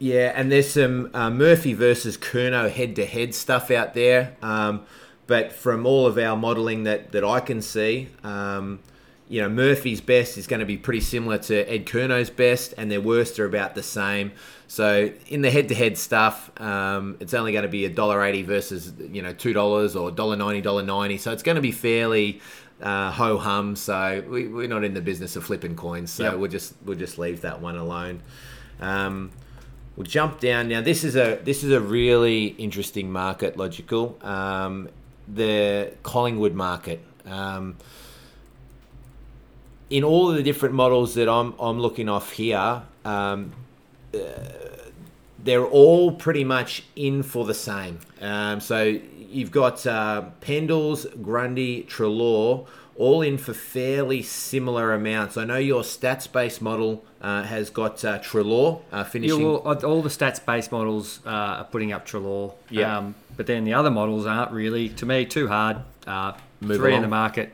[0.01, 4.37] Yeah, and there's some uh, Murphy versus Curnow head-to-head stuff out there.
[4.43, 4.83] Um,
[5.29, 8.81] but from all of our modelling that, that I can see, um,
[9.29, 12.91] you know, Murphy's best is going to be pretty similar to Ed Curnow's best, and
[12.91, 14.33] their worst are about the same.
[14.69, 18.93] So in the head-to-head stuff, um, it's only going to be a dollar eighty versus
[18.99, 21.19] you know two dollars or dollar ninety, dollar ninety.
[21.19, 22.41] So it's going to be fairly
[22.81, 23.75] uh, ho hum.
[23.77, 26.11] So we, we're not in the business of flipping coins.
[26.13, 26.35] So Yep.
[26.37, 28.23] we'll just we'll just leave that one alone.
[28.81, 29.31] Um,
[29.97, 30.83] We'll jump down now.
[30.83, 34.19] This is a this is a really interesting market, logical.
[34.21, 34.91] Um,
[35.27, 37.01] the Collingwood market.
[37.25, 37.77] Um,
[39.91, 43.53] in all of the different models that I'm I'm looking off here, um,
[44.15, 44.19] uh,
[45.43, 48.01] they're all pretty much in for the same.
[48.21, 48.99] Um, so
[49.31, 55.37] you've got uh, Pendles, Grundy, Treloar, all in for fairly similar amounts.
[55.37, 59.45] I know your stats based model uh, has got uh, Treloar uh, Yeah, finishing.
[59.45, 62.55] well, uh, all the stats-based models uh, are putting up Treloar.
[62.71, 62.99] Yeah.
[62.99, 65.79] Um, but then the other models aren't really, to me, too hard.
[66.07, 67.53] Uh, Move three in the market,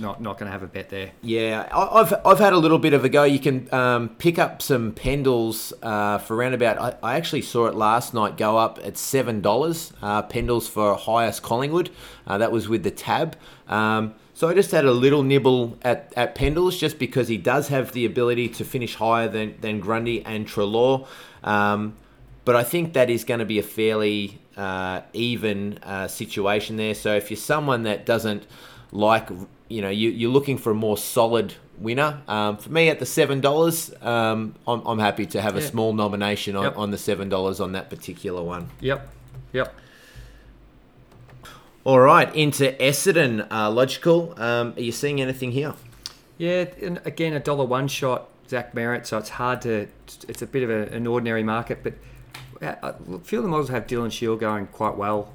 [0.00, 1.12] not not going to have a bet there.
[1.22, 3.24] Yeah, I've, I've had a little bit of a go.
[3.24, 6.78] You can um, pick up some Pendles uh, for around about.
[6.78, 9.92] I, I actually saw it last night go up at seven dollars.
[10.02, 11.90] Uh, Pendles for highest Collingwood.
[12.26, 13.36] Uh, that was with the tab.
[13.68, 17.68] Um, so I just had a little nibble at, at Pendles just because he does
[17.68, 21.06] have the ability to finish higher than, than Grundy and Treloar.
[21.44, 21.94] Um,
[22.44, 26.94] but I think that is going to be a fairly uh, even uh, situation there.
[26.94, 28.44] So if you're someone that doesn't
[28.92, 29.28] like,
[29.68, 33.06] you know, you, you're looking for a more solid winner, um, for me at the
[33.06, 35.66] seven dollars, um, I'm, I'm happy to have a Yeah.
[35.66, 36.78] small nomination on, Yep.
[36.78, 38.68] on the seven dollars on that particular one.
[38.80, 39.08] Yep.
[39.52, 39.74] Yep.
[41.84, 44.34] All right, into Essendon, uh, logical.
[44.36, 45.74] Um, are you seeing anything here?
[46.38, 49.06] Yeah, and again, a dollar one shot, Zach Merrett.
[49.06, 49.88] So it's hard to.
[50.28, 51.94] It's a bit of a, an ordinary market, but
[52.60, 55.32] a few of the models have Dylan Shiel going quite well.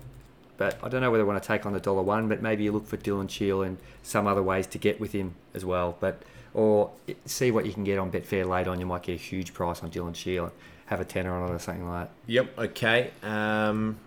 [0.58, 2.28] But I don't know whether I want to take on the dollar one.
[2.28, 5.36] But maybe you look for Dylan Shiel and some other ways to get with him
[5.54, 5.98] as well.
[6.00, 6.22] But
[6.54, 6.92] or
[7.26, 8.80] see what you can get on Betfair later on.
[8.80, 10.40] You might get a huge price on Dylan.
[10.40, 10.52] And
[10.88, 12.12] have a tenner on it or something like that.
[12.28, 12.60] Yep.
[12.60, 13.12] Okay.
[13.22, 13.98] Um,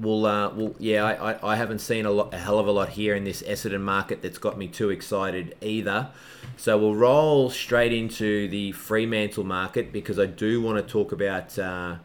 [0.00, 2.72] well, uh, well, yeah, I, I, I haven't seen a, lot, a hell of a
[2.72, 6.08] lot here in this Essendon market that's got me too excited either.
[6.56, 11.58] So we'll roll straight into the Fremantle market because I do want to talk about
[11.58, 11.96] uh,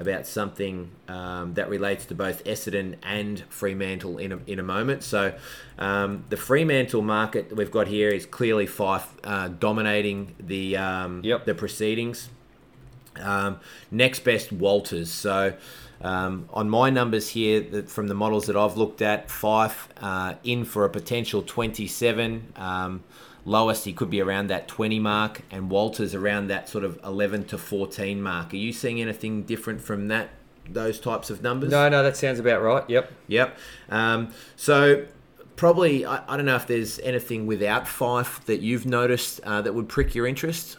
[0.00, 5.02] about something um, that relates to both Essendon and Fremantle in a, in a moment.
[5.02, 5.34] So
[5.78, 11.20] um, the Fremantle market that we've got here is clearly Fyfe uh, dominating the um,
[11.22, 11.44] Yep.
[11.44, 12.30] the proceedings.
[13.20, 13.60] Um,
[13.90, 15.10] next best Walters.
[15.10, 15.54] So
[16.00, 20.34] um, on my numbers here, that from the models that I've looked at, Fyfe uh,
[20.44, 22.52] in for a potential 27.
[23.44, 27.44] Lowest he could be around that 20 mark, and Walters around that sort of 11
[27.46, 28.52] to 14 mark.
[28.52, 30.30] Are you seeing anything different from that?
[30.68, 31.70] Those types of numbers?
[31.70, 32.88] No, no, that sounds about right.
[32.88, 33.10] Yep.
[33.26, 33.58] Yep.
[33.88, 35.06] Um, so
[35.56, 39.74] probably I, I don't know if there's anything without Fyfe that you've noticed uh, that
[39.74, 40.76] would prick your interest.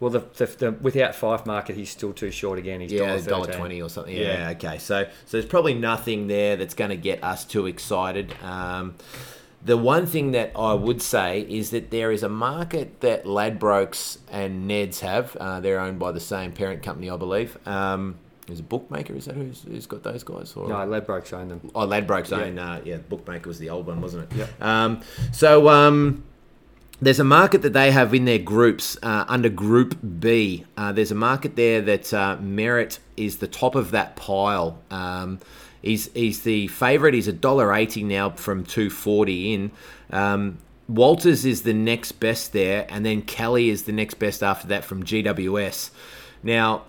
[0.00, 2.80] Well, the, the, the without Fyfe market, he's still too short again.
[2.80, 4.14] He's Yeah, dollar twenty or something.
[4.16, 4.50] Yeah, Yeah.
[4.50, 4.78] okay.
[4.78, 8.34] So so there's probably nothing there that's going to get us too excited.
[8.42, 8.94] Um,
[9.64, 14.18] the one thing that I would say is that there is a market that Ladbrokes
[14.30, 15.36] and Neds have.
[15.36, 17.58] Uh, they're owned by the same parent company, I believe.
[17.66, 18.16] Um,
[18.48, 19.14] is a bookmaker?
[19.16, 20.52] Is that who's, who's got those guys?
[20.54, 20.68] Or?
[20.68, 21.68] No, Ladbrokes own them.
[21.74, 22.44] Oh, Ladbrokes Yeah.
[22.44, 22.58] own.
[22.58, 24.36] Uh, yeah, Bookmaker was the old one, wasn't it?
[24.36, 24.62] Yep.
[24.62, 25.00] Um,
[25.32, 26.22] so um,
[27.00, 30.64] there's a market that they have in their groups uh, under Group B.
[30.76, 34.78] Uh, there's a market there that uh, Merrett is the top of that pile.
[34.92, 35.40] Um,
[35.86, 37.14] he's he's the favourite.
[37.14, 39.70] He's a dollar eighty now from two forty in.
[40.10, 44.68] Um, Walters is the next best there, and then Kelly is the next best after
[44.68, 45.90] that from GWS.
[46.42, 46.84] Now,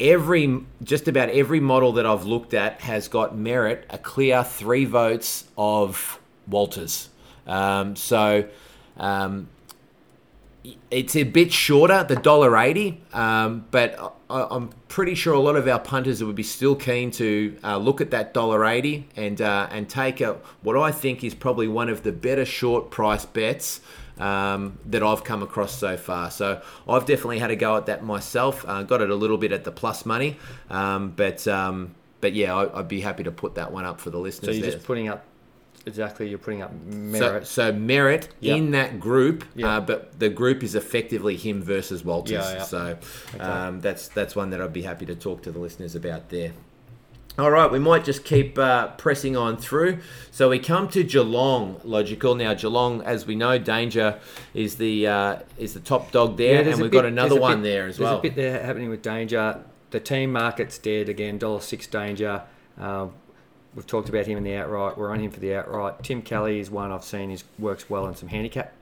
[0.00, 4.84] every just about every model that I've looked at has got Merrett a clear three
[4.84, 7.08] votes of Walters.
[7.46, 8.48] Um, so,
[8.96, 9.48] um,
[10.90, 13.98] it's a bit shorter, the dollar eighty, um, but
[14.30, 17.76] I, I'm pretty sure a lot of our punters would be still keen to uh,
[17.76, 21.68] look at that dollar eighty and uh, and take a, what I think is probably
[21.68, 23.80] one of the better short price bets.
[24.18, 26.30] Um, that I've come across so far.
[26.30, 28.64] So I've definitely had a go at that myself.
[28.66, 30.38] Uh, got it a little bit at the plus money,
[30.70, 34.08] um, but um, but yeah, I, I'd be happy to put that one up for
[34.08, 34.48] the listeners.
[34.48, 34.70] So you're there.
[34.72, 35.26] just putting up
[35.86, 36.28] exactly.
[36.28, 37.46] You're putting up Merrett.
[37.46, 38.56] so Merrett Yep.
[38.58, 39.68] in that group, Yep.
[39.68, 42.32] uh, but the group is effectively him versus Walters.
[42.32, 42.62] Yeah, yeah.
[42.62, 42.98] So
[43.40, 46.52] um, that's that's one that I'd be happy to talk to the listeners about there.
[47.38, 49.98] All right, we might just keep uh, pressing on through.
[50.30, 52.34] So we come to Geelong, logical.
[52.34, 54.18] Now Geelong, as we know, Danger
[54.54, 57.60] is the uh, is the top dog there, there's and we've bit- got another one
[57.60, 58.18] bit- there as there's well.
[58.20, 59.62] a bit there happening with Danger.
[59.90, 61.36] The team market's dead again.
[61.38, 62.42] Dollar six Danger.
[62.80, 63.08] Uh,
[63.76, 64.98] we've talked about him in the outright.
[64.98, 66.02] We're on him for the outright.
[66.02, 67.30] Tim Kelly is one I've seen.
[67.30, 68.72] Is works well in some handicap.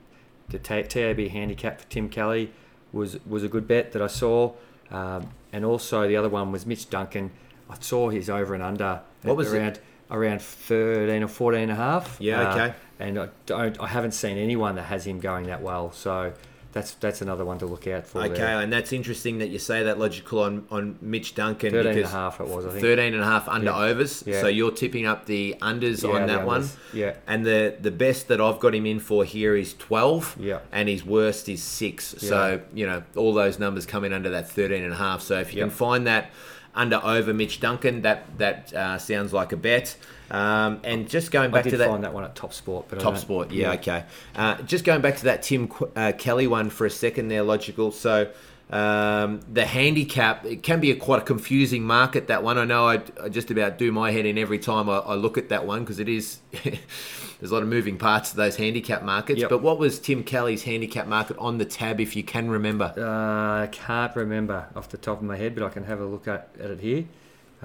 [0.49, 2.51] The TAB handicap for Tim Kelly
[2.93, 4.53] was was a good bet that I saw.
[4.89, 7.31] Um, and also the other one was Mitch Duncan.
[7.69, 9.01] I saw his over and under.
[9.23, 9.57] What at was it?
[9.57, 9.79] around
[10.11, 12.17] around thirteen or fourteen and a half.
[12.19, 12.73] Yeah, Uh, okay.
[12.99, 13.79] and I don't.
[13.81, 15.91] I haven't seen anyone that has him going that well.
[15.91, 16.33] So
[16.75, 18.19] that's that's another one to look out for.
[18.19, 18.59] Okay, there.
[18.59, 22.07] and that's interesting that you say that logical on, on Mitch Duncan 13 and a
[22.09, 22.81] half it was, I think.
[22.81, 23.85] 13 and a half under Yeah.
[23.85, 24.25] overs.
[24.27, 24.41] Yeah.
[24.41, 26.67] So you're tipping up the unders Yeah, on that one.
[26.91, 27.13] Yeah.
[27.27, 30.35] And the the best that I've got him in for here is 12.
[30.37, 30.59] Yeah.
[30.73, 32.15] And his worst is 6.
[32.17, 35.21] So, you know, all those numbers come in under that 13 and a half.
[35.21, 36.29] So if you can find that
[36.75, 39.95] under over Mitch Duncan, that that uh, sounds like a bet.
[40.31, 42.99] Um, and just going I back to that find that one at Top Sport, but
[42.99, 44.05] Top Sport, yeah, okay.
[44.35, 47.43] Uh, just going back to that Tim Qu- uh, Kelly one for a second there,
[47.43, 47.91] logical.
[47.91, 48.31] So
[48.69, 52.57] um, the handicap, it can be a quite a confusing market, that one.
[52.57, 55.37] I know I, I just about do my head in every time I, I look
[55.37, 59.03] at that one because it is, there's a lot of moving parts to those handicap
[59.03, 59.41] markets.
[59.41, 59.49] Yep.
[59.49, 62.93] But what was Tim Kelly's handicap market on the tab, if you can remember?
[62.97, 66.05] Uh, I can't remember off the top of my head, but I can have a
[66.05, 67.05] look at, at it here.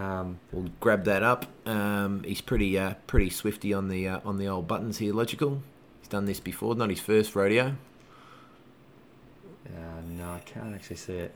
[0.00, 1.46] Um, We'll grab that up.
[1.66, 5.62] Um, he's pretty uh, pretty swifty on the uh, on the old buttons here, logical.
[6.00, 7.76] He's done this before, not his first rodeo.
[9.66, 11.34] uh, no, I can't actually see it.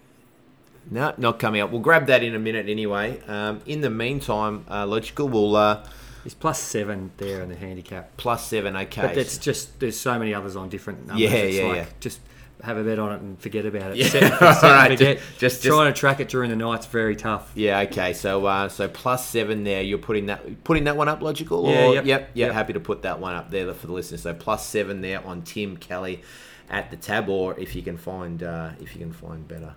[0.91, 1.71] No, not coming up.
[1.71, 3.21] We'll grab that in a minute anyway.
[3.27, 5.83] Um, in the meantime, uh, logical will uh,
[6.27, 8.17] It's plus seven there in the handicap.
[8.19, 8.77] plus seven.
[8.77, 11.23] Okay, But it's just there's so many others on different numbers.
[11.23, 11.87] Yeah, it's yeah, like, yeah.
[12.01, 12.21] Just
[12.65, 13.97] have a bet on it and forget about it.
[13.99, 15.19] Yeah, Set, set all right, forget.
[15.39, 17.51] just- just- trying to track it during the night's very tough.
[17.55, 17.81] yeah.
[17.81, 19.83] Okay, so uh, so plus seven there.
[19.83, 21.69] You're putting that putting that one up, logical.
[21.71, 22.53] Yeah, Or, yep, yep, yep.
[22.53, 24.23] Happy to put that one up there for the listeners.
[24.23, 26.23] So plus seven there on Tim Kelly
[26.71, 29.75] at the tab, or if you can find uh, if you can find better.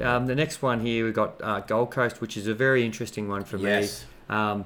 [0.00, 3.26] Um, the next one here we've got uh, Gold Coast, which is a very interesting
[3.28, 4.04] one for Yes.
[4.28, 4.36] me.
[4.36, 4.64] Um,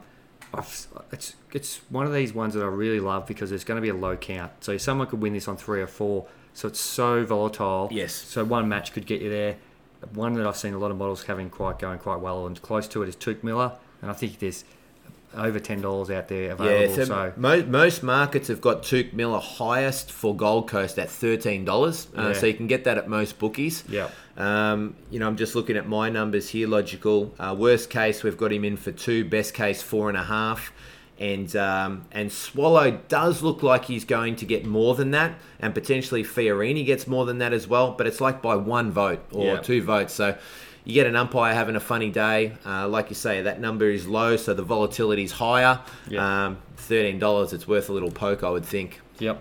[0.53, 3.81] I've, it's it's one of these ones that I really love because there's going to
[3.83, 6.27] be a low count, so someone could win this on three or four.
[6.55, 7.89] So it's so volatile.
[7.91, 8.13] Yes.
[8.15, 9.57] So one match could get you there.
[10.15, 12.89] One that I've seen a lot of models having quite going quite well and close
[12.89, 14.65] to it is Touk Miller, and I think there's
[15.35, 16.95] over ten dollars out there Yeah, available.
[16.95, 21.65] so, so mo- most markets have got Touk Miller highest for Gold Coast at thirteen
[21.65, 22.33] dollars, uh, Yeah.
[22.35, 23.85] so you can get that at most bookies.
[23.89, 26.67] yeah, Um, you know, I'm just looking at my numbers here.
[26.69, 27.33] Logical.
[27.39, 29.25] Uh, worst case, we've got him in for two.
[29.25, 30.73] Best case, four and a half.
[31.23, 35.73] And um, and Swallow does look like he's going to get more than that, and
[35.73, 37.93] potentially Fiorini gets more than that as well.
[37.93, 39.61] But it's like by one vote or Yeah.
[39.61, 40.13] two votes.
[40.15, 40.37] So
[40.85, 42.55] you get an umpire having a funny day.
[42.67, 45.79] Uh, like you say, that number is low, so the volatility is higher.
[46.19, 49.01] Um, Thirteen dollars, it's worth a little poke, I would think.
[49.21, 49.39] yep.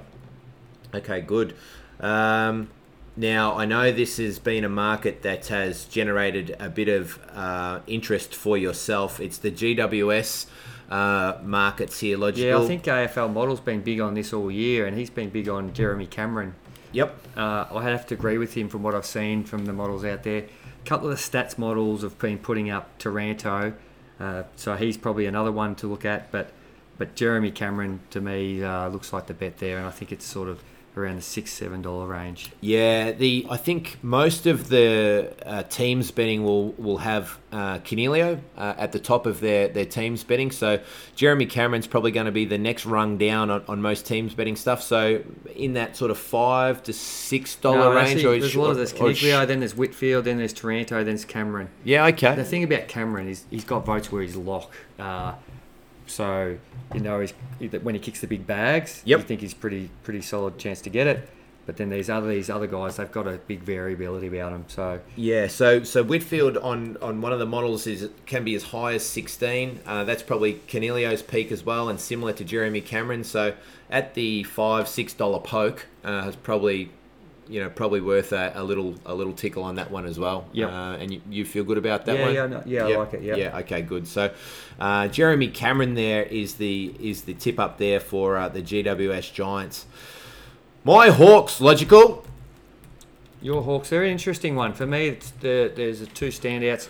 [0.93, 1.55] Okay, good.
[1.99, 2.69] Um,
[3.17, 7.79] now, I know this has been a market that has generated a bit of uh,
[7.87, 9.19] interest for yourself.
[9.19, 10.45] It's the GWS
[10.91, 12.49] uh, markets here, logical.
[12.49, 15.47] Yeah, I think AFL model's been big on this all year, and he's been big
[15.47, 16.53] on Jeremy Cameron.
[16.91, 17.15] Yep.
[17.37, 20.23] Uh, I have to agree with him from what I've seen from the models out
[20.23, 20.43] there.
[20.43, 23.73] A couple of the stats models have been putting up Taranto,
[24.19, 26.29] uh, so he's probably another one to look at.
[26.31, 26.51] But
[26.97, 30.25] but Jeremy Cameron to me uh, looks like the bet there, and I think it's
[30.25, 30.61] sort of
[30.97, 32.51] around the six seven dollar range.
[32.59, 38.39] Yeah, the I think most of the uh, teams betting will will have uh, Coniglio
[38.57, 40.51] uh, at the top of their, their teams betting.
[40.51, 40.79] So
[41.15, 44.55] Jeremy Cameron's probably going to be the next rung down on, on most teams betting
[44.55, 44.81] stuff.
[44.81, 45.21] So
[45.55, 48.71] in that sort of five to six dollar No, range, actually, or there's a lot
[48.71, 51.69] of there's or- Coniglio, then there's Whitfield, then there's Taranto, then there's Cameron.
[51.83, 52.35] yeah, okay.
[52.35, 54.71] The thing about Cameron is he's got votes where he's lock.
[54.99, 55.33] Uh,
[56.11, 56.57] so
[56.93, 57.33] you know he's,
[57.81, 59.19] when he kicks the big bags, Yep.
[59.19, 61.29] you think he's pretty pretty solid chance to get it.
[61.67, 64.65] But then these other these other guys, they've got a big variability about them.
[64.67, 68.63] So Yeah, so so Whitfield on on one of the models is can be as
[68.63, 69.79] high as 16.
[69.85, 73.23] Uh, that's probably Coniglio's peak as well, and similar to Jeremy Cameron.
[73.23, 73.53] So
[73.91, 76.89] at the five six dollar poke uh, has probably
[77.51, 80.45] you know, probably worth a, a little a little tickle on that one as well.
[80.53, 80.69] Yep.
[80.69, 82.33] Uh, and you, you feel good about that Yeah, one?
[82.33, 83.35] yeah, no- yeah, I like it, yeah.
[83.35, 83.57] Yeah.
[83.59, 83.81] Okay.
[83.81, 84.07] Good.
[84.07, 84.33] So,
[84.79, 89.33] uh, Jeremy Cameron there is the is the tip up there for uh, the GWS
[89.33, 89.85] Giants.
[90.83, 92.25] My Hawks, logical.
[93.41, 94.73] Your Hawks, they're an interesting one.
[94.73, 96.89] For me, it's the, there's the two standouts.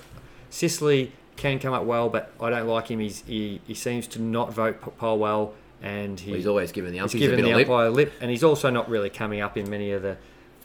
[0.49, 2.99] Sicily can come up well, but I don't like him.
[2.99, 6.99] He's, he, he seems to not vote poll well, and he, He's always giving the
[6.99, 7.67] he's umpies a given the of lip.
[7.69, 10.17] umpire lip, and he's also not really coming up in many of the,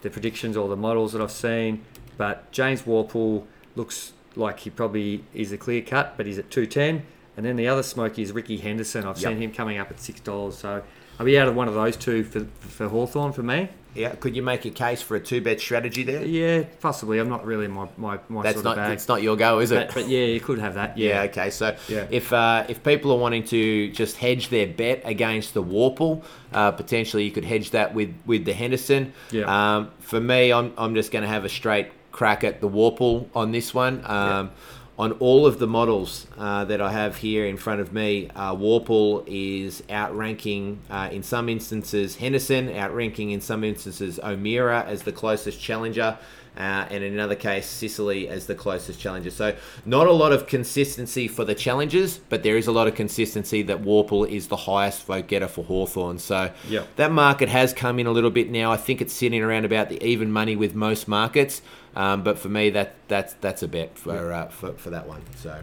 [0.03, 1.85] the predictions or the models that I've seen.
[2.17, 3.45] But James Worpel
[3.75, 7.05] looks like he probably is a clear cut, but he's at 210.
[7.37, 9.05] And then the other smoky is Ricky Henderson.
[9.05, 9.33] I've Yep.
[9.33, 10.51] seen him coming up at $6.
[10.57, 10.83] So
[11.19, 13.69] I'll be out of one of those two for, for Hawthorn for me.
[13.97, 14.15] Yeah.
[14.15, 16.25] Could you make a case for a two bet strategy there?
[16.25, 17.19] Yeah, possibly.
[17.19, 18.93] I'm not really my, my, my That's sort not of bag.
[18.93, 19.87] it's not your go, is it?
[19.89, 20.97] But, but yeah, you could have that.
[20.99, 21.23] Yeah.
[21.25, 21.31] Yeah.
[21.31, 21.51] Okay.
[21.51, 22.07] So Yeah.
[22.11, 26.23] if uh, if people are wanting to just hedge their bet against the Worpel,
[26.53, 29.13] uh, potentially you could hedge that with with the Henderson.
[29.31, 29.47] Yeah.
[29.77, 33.27] Um, for me, I'm I'm just going to have a straight crack at the Worpel
[33.35, 34.03] on this one.
[34.07, 34.51] Um,
[34.99, 38.55] On all of the models uh, that I have here in front of me, uh,
[38.55, 45.13] Worpel is outranking uh, in some instances Henderson, outranking in some instances O'Meara as the
[45.13, 46.17] closest challenger
[46.57, 49.31] uh, and in another case Sicily as the closest challenger.
[49.31, 49.55] So
[49.85, 53.63] not a lot of consistency for the challengers, but there is a lot of consistency
[53.63, 56.19] that Worpel is the highest vote getter for Hawthorn.
[56.19, 56.97] So Yep.
[56.97, 58.73] that market has come in a little bit now.
[58.73, 61.63] I think it's sitting around about the even money with most markets,
[61.95, 65.23] um, but for me that that's that's a bet for uh, for, for that one.
[65.37, 65.61] So.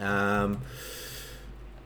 [0.00, 0.60] Um,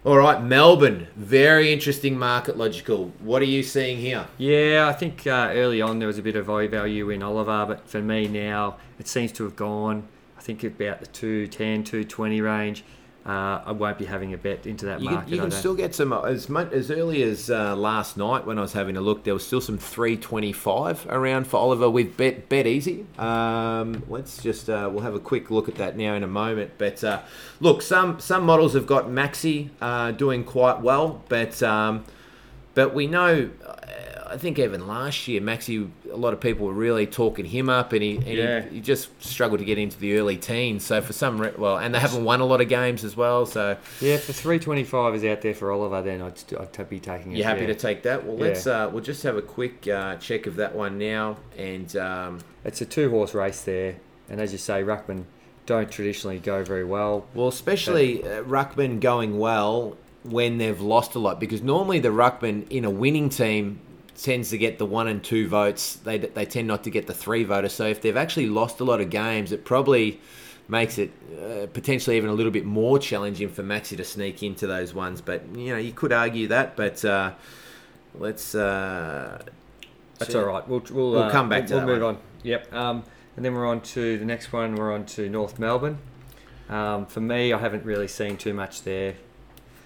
[0.06, 3.12] all right, Melbourne, very interesting market logical.
[3.18, 4.28] What are you seeing here?
[4.38, 7.66] Yeah, I think uh, early on there was a bit of value value in Oliver,
[7.66, 10.06] but for me now it seems to have gone.
[10.38, 12.84] I think about the 210, 220 range.
[13.26, 15.24] Uh, I won't be having a bet into that You market.
[15.24, 18.56] can, you can still get some as much as early as uh, last night when
[18.56, 19.24] I was having a look.
[19.24, 23.18] There was still some 325 around for Oliver with bet BetEasy.
[23.18, 26.72] Um, let's just uh, we'll have a quick look at that now in a moment.
[26.78, 27.22] But uh,
[27.58, 32.04] look, some some models have got Maxi uh, doing quite well, but um,
[32.74, 33.50] but we know.
[34.30, 37.92] I think even last year, Maxi, a lot of people were really talking him up,
[37.92, 38.60] and he, and Yeah.
[38.62, 40.84] he, he just struggled to get into the early teens.
[40.84, 43.46] So for some, re- well, and they haven't won a lot of games as well.
[43.46, 47.32] So Yeah, if the 325 is out there for Oliver, then I'd, I'd be taking
[47.32, 47.38] it.
[47.38, 47.66] You happy yeah.
[47.68, 48.24] to take that?
[48.26, 51.94] Well, let's uh, we'll just have a quick uh, check of that one now, and
[51.96, 53.96] um, It's a two horse race there,
[54.28, 55.24] and as you say, Ruckman
[55.66, 57.26] don't traditionally go very well.
[57.34, 62.68] well, especially uh, ruckman going well when they've lost a lot, because normally the ruckman
[62.70, 63.80] in a winning team
[64.16, 65.96] tends to get the one and two votes.
[65.96, 67.72] They they tend not to get the three voters.
[67.72, 70.20] So if they've actually lost a lot of games, it probably
[70.68, 74.66] makes it uh, potentially even a little bit more challenging for Maxi to sneak into
[74.66, 75.20] those ones.
[75.20, 77.04] But you know, you could argue that, but.
[77.04, 77.32] Uh,
[78.18, 79.42] Let's uh,
[80.18, 80.66] That's all right.
[80.66, 82.14] We'll, we'll, We'll uh, come back to we'll, that we'll move one.
[82.16, 82.22] on.
[82.44, 82.72] Yep.
[82.72, 83.04] Um,
[83.36, 84.74] and then we're on to the next one.
[84.74, 85.98] We're on to North Melbourne.
[86.68, 89.16] Um, for me, I haven't really seen too much there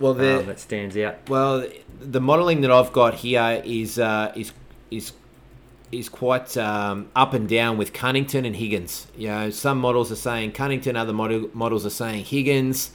[0.00, 1.28] Well, the, um, that stands out.
[1.28, 1.68] Well,
[2.00, 4.52] the modelling that I've got here is uh, is
[4.90, 5.12] is
[5.92, 9.06] is quite um, up and down with Cunnington and Higgins.
[9.16, 12.92] You know, some models are saying Cunnington, other model, models are saying Higgins.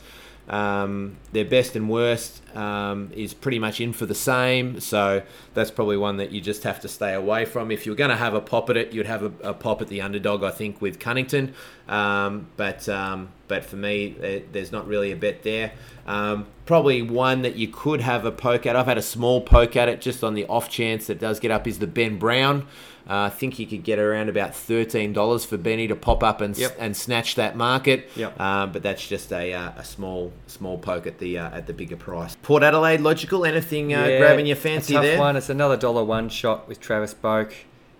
[0.47, 5.21] Um, their best and worst um, is pretty much in for the same, so
[5.53, 7.71] that's probably one that you just have to stay away from.
[7.71, 9.87] If you're going to have a pop at it, you'd have a, a pop at
[9.89, 11.53] the underdog, I think, with Cunnington.
[11.87, 15.71] Um, but um, but for me, there- there's not really a bet there.
[16.07, 18.75] Um, probably one that you could have a poke at.
[18.75, 21.39] I've had a small poke at it just on the off chance that it does
[21.39, 22.67] get up is the Ben Brown.
[23.07, 26.41] Uh, I think you could get around about thirteen dollars for Benny to pop up
[26.41, 26.77] and s- Yep.
[26.79, 28.09] and snatch that market.
[28.15, 28.39] Yep.
[28.39, 31.73] Um, but that's just a, uh, a small small poke at the uh, at the
[31.73, 32.35] bigger price.
[32.45, 33.43] Port Adelaide logical.
[33.43, 35.17] Anything uh, Yeah, grabbing your fancy tough there?
[35.17, 35.35] one.
[35.35, 37.51] It's another dollar one shot with Travis Boak,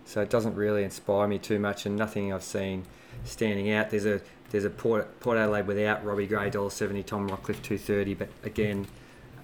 [0.06, 2.84] so it doesn't really inspire me too much, and nothing I've seen
[3.24, 3.90] standing out.
[3.90, 4.22] There's a
[4.52, 8.30] there's a Port, Port Adelaide without Robbie Gray, dollar seventy, Tom Rockliff two thirty, but
[8.44, 8.86] again.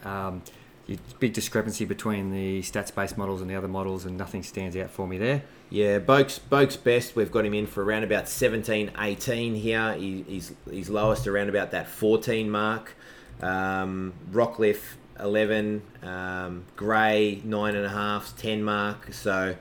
[0.06, 0.44] Um,
[0.88, 4.90] you- big discrepancy between the stats-based models and the other models, and nothing stands out
[4.90, 5.44] for me there.
[5.70, 7.16] Yeah, Boak's Boak's best.
[7.16, 9.94] We've got him in for around about 17, 18 here.
[9.94, 12.96] He, he's he's lowest around about that 14 mark.
[13.42, 14.80] Um, Rockliff
[15.20, 19.14] 11, um, Gray nine and a half, 10 mark.
[19.14, 19.56] So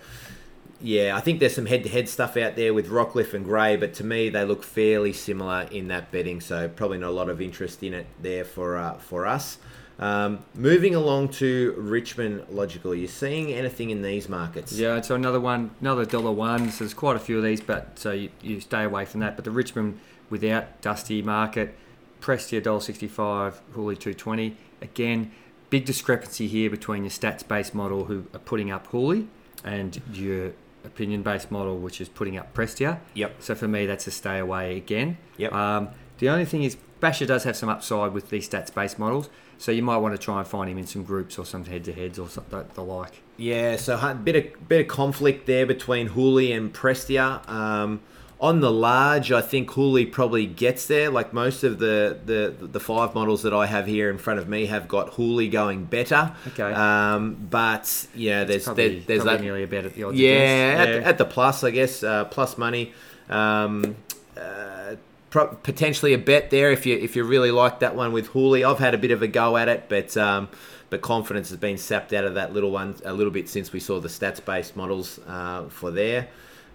[0.80, 4.04] yeah, I think there's some head-to-head stuff out there with Rockliff and Gray, but to
[4.04, 6.40] me they look fairly similar in that betting.
[6.40, 9.58] So probably not a lot of interest in it there for uh, for us.
[9.98, 14.72] Um, moving along to Richmond Logical, you seeing anything in these markets?
[14.72, 16.70] Yeah, so another one, another dollar one.
[16.70, 19.36] So there's quite a few of these, but so you, you stay away from that.
[19.36, 20.00] But the Richmond
[20.30, 21.76] without Dusty market,
[22.20, 24.56] Prestia dollar sixty five, Houli two twenty.
[24.82, 25.30] Again,
[25.70, 29.26] big discrepancy here between your stats based model who are putting up Houli
[29.64, 30.52] and your
[30.84, 33.00] opinion based model, which is putting up Prestia.
[33.14, 33.36] Yep.
[33.40, 35.18] So for me, that's a stay away again.
[35.36, 35.52] Yep.
[35.52, 39.30] Um, the only thing is, Bachar does have some upside with these stats based models,
[39.56, 41.84] so you might want to try and find him in some groups or some head
[41.84, 43.22] to heads or something the like.
[43.38, 47.48] Yeah, so a bit of bit of conflict there between Houli and Prestia.
[47.48, 48.00] Um,
[48.40, 51.10] on the large, I think Houli probably gets there.
[51.10, 54.48] Like most of the, the the five models that I have here in front of
[54.48, 56.34] me have got Houli going better.
[56.48, 56.72] Okay.
[56.72, 59.42] Um, but yeah, there's Probably, there, there's that.
[59.42, 60.16] nearly a bet at the odds.
[60.16, 62.94] Yeah, at, at the plus, I guess, uh, plus money.
[63.28, 63.96] Um,
[64.38, 64.96] uh,
[65.28, 68.66] pro- potentially a bet there if you if you really like that one with Houli.
[68.66, 70.48] I've had a bit of a go at it, but um,
[70.88, 73.80] but confidence has been sapped out of that little one a little bit since we
[73.80, 76.28] saw the stats based models uh, for there.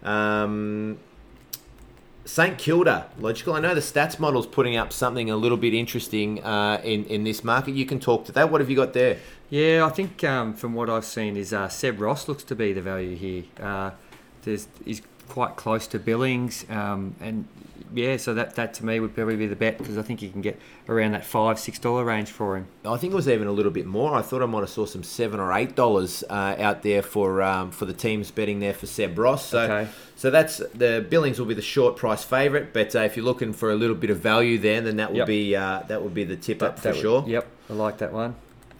[0.04, 1.00] Um,
[2.26, 3.54] St Kilda, logical.
[3.54, 7.24] I know the stats model's putting up something a little bit interesting uh, in in
[7.24, 7.76] this market.
[7.76, 8.52] You can talk to that.
[8.52, 9.20] What have you got there?
[9.52, 12.74] Yeah, I think um, from what I've seen is uh, Seb Ross looks to be
[12.74, 13.44] the value here.
[13.62, 13.92] Uh,
[14.44, 14.68] he's
[15.30, 17.48] quite close to Billings, um, and
[17.94, 20.30] yeah, so that, that to me would probably be the bet because I think you
[20.30, 20.60] can get
[20.90, 22.68] around that five six dollar range for him.
[22.86, 24.16] I think it was even a little bit more.
[24.16, 27.42] I thought I might have saw some seven or eight dollars uh, out there for
[27.42, 29.46] um, for the teams betting there for Seb Ross.
[29.46, 29.90] So Okay.
[30.16, 32.74] so that's the Billings will be the short price favourite.
[32.74, 35.20] But uh, if you're looking for a little bit of value there, then that would
[35.20, 35.28] Yep.
[35.28, 37.24] be uh, that would be the tip up for That would- sure.
[37.28, 38.36] Yep, I like that one.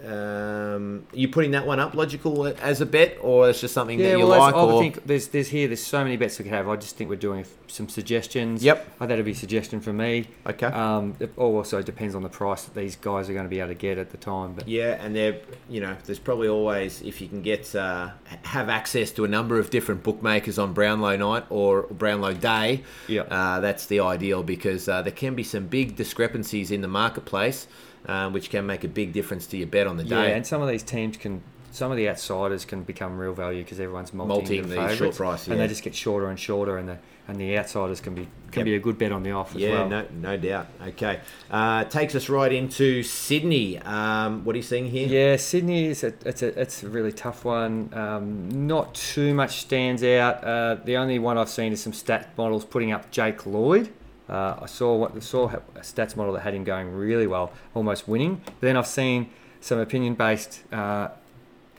[0.06, 4.00] Um, are you putting that one up logical as a bet, or it's just something
[4.00, 4.54] Yeah, that you well, like?
[4.56, 6.68] I think there's there's here there's so many bets we could have.
[6.70, 8.64] I just think we're doing some suggestions.
[8.64, 8.88] Yep.
[9.02, 10.28] Oh, that'd be a suggestion for me.
[10.46, 10.68] okay.
[10.68, 13.70] Um, it also depends on the price that these guys are going to be able
[13.70, 14.54] to get at the time.
[14.54, 15.40] But Yeah, and they're
[15.70, 18.10] you know there's probably always if you can get uh,
[18.44, 22.84] have access to a number of different bookmakers on Brownlow night or Brownlow day.
[23.08, 23.22] Yeah.
[23.24, 27.68] uh, that's the ideal because uh, there can be some big discrepancies in the marketplace,
[28.08, 30.30] um, which can make a big difference to your bet on the day.
[30.30, 31.42] yeah, and some of these teams can.
[31.72, 35.46] Some of the outsiders can become real value because everyone's multing, Multing the short price,
[35.50, 36.98] and they just get shorter and shorter, and the
[37.28, 38.66] and the outsiders can be can Yep.
[38.66, 39.90] be a good bet on the off as yeah, well.
[39.90, 40.68] no, no doubt.
[40.88, 41.20] Okay,
[41.52, 43.78] uh, takes us right into Sydney.
[43.80, 45.06] Um, what are you seeing here?
[45.06, 47.90] Yeah, Sydney is a, it's a it's a really tough one.
[47.94, 50.46] Um, not too much stands out.
[50.46, 53.92] Uh, the only one I've seen is some stat models putting up Jake Lloyd.
[54.30, 58.08] Uh, I saw what saw a stats model that had him going really well, almost
[58.08, 58.42] winning.
[58.46, 59.30] But then I've seen
[59.62, 61.10] some opinion based uh,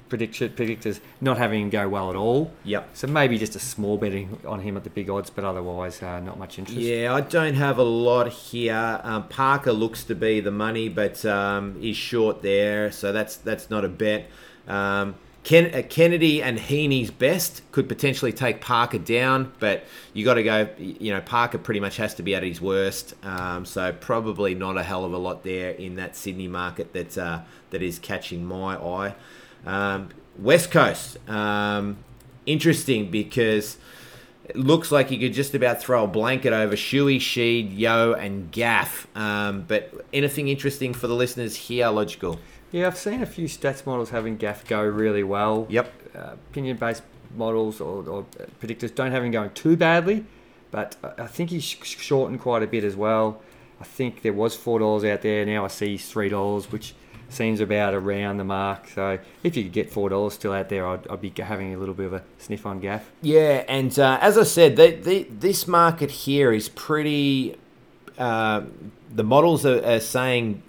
[0.09, 2.53] prediction predictors not having him go well at all.
[2.65, 2.91] Yep.
[2.95, 6.21] So maybe just a small betting on him at the big odds, but otherwise uh,
[6.21, 6.81] not much interest.
[6.81, 9.01] Yeah, I don't have a lot here.
[9.03, 13.71] Um, Parker looks to be the money, but um, he's short there, so that's that's
[13.71, 14.29] not a bet.
[14.69, 15.17] Um,
[15.47, 20.43] Ken, uh, Kennedy and Heeney's best could potentially take Parker down, but you got to
[20.43, 20.69] go.
[20.77, 24.77] You know, Parker pretty much has to be at his worst, um, so probably not
[24.77, 28.45] a hell of a lot there in that Sydney market that uh, that is catching
[28.45, 29.15] my eye.
[29.65, 31.99] Um, West Coast, um,
[32.45, 33.77] interesting because
[34.47, 38.51] it looks like you could just about throw a blanket over Shuey, Sheed, Yeo, and
[38.51, 39.07] Gaff.
[39.15, 42.41] Um, but anything interesting for the listeners here, logical?
[42.77, 45.67] Yeah, I've seen a few stats models having Gaff go really well.
[45.71, 45.93] Yep.
[46.15, 46.19] Uh,
[46.51, 47.03] opinion based
[47.35, 48.27] models or, or
[48.61, 50.27] predictors don't have him going too badly,
[50.71, 53.41] but I think he's shortened quite a bit as well.
[53.81, 55.47] I think there was four dollars out there.
[55.47, 56.95] Now I see three dollars, which
[57.31, 58.89] seems about around the mark.
[58.89, 61.79] So if you could get four dollars still out there, I'd, I'd be having a
[61.79, 63.11] little bit of a sniff on Gaff.
[63.23, 67.57] Yeah, and uh, as I said, the, the, this market here is pretty.
[68.19, 68.65] Uh,
[69.11, 70.63] the models are, are saying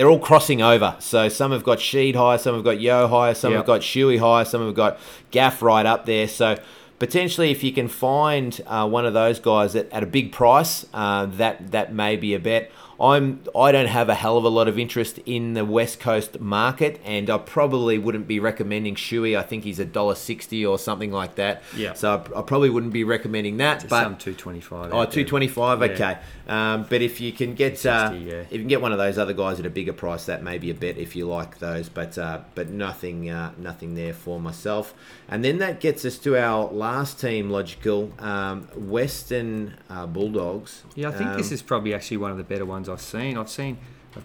[0.00, 0.96] they're all crossing over.
[0.98, 4.18] So some have got Sheed high, some have got Yeo high, some have got Shuey
[4.18, 4.98] high, some have got
[5.30, 6.26] Gaff right up there.
[6.26, 6.56] So
[6.98, 10.86] potentially, if you can find uh, one of those guys at, at a big price,
[10.94, 12.70] uh, that that may be a bet.
[13.00, 16.38] I'm I don't have a hell of a lot of interest in the West Coast
[16.40, 19.38] market, and I probably wouldn't be recommending Shuey.
[19.38, 21.62] I think he's a dollar sixty or something like that.
[21.74, 21.94] Yeah.
[21.94, 23.88] So I, I probably wouldn't be recommending that.
[23.88, 24.92] But some two twenty five.
[24.92, 25.86] Oh, 225, Yeah.
[25.86, 26.18] okay.
[26.46, 28.32] Um, but if you can get uh, yeah.
[28.42, 30.58] if you can get one of those other guys at a bigger price, that may
[30.58, 31.88] be a bet if you like those.
[31.88, 34.92] But uh, but nothing uh, nothing there for myself.
[35.28, 40.82] And then that gets us to our last team, logical um, Western uh, Bulldogs.
[40.96, 43.36] Yeah, I think this Um, is probably actually one of the better ones I've seen.
[43.36, 43.78] I've seen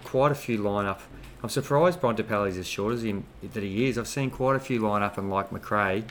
[0.04, 1.02] quite a few line up.
[1.44, 3.98] I'm surprised Bontempelli's as short as him that he is.
[3.98, 6.04] I've seen quite a few line up and like McRae,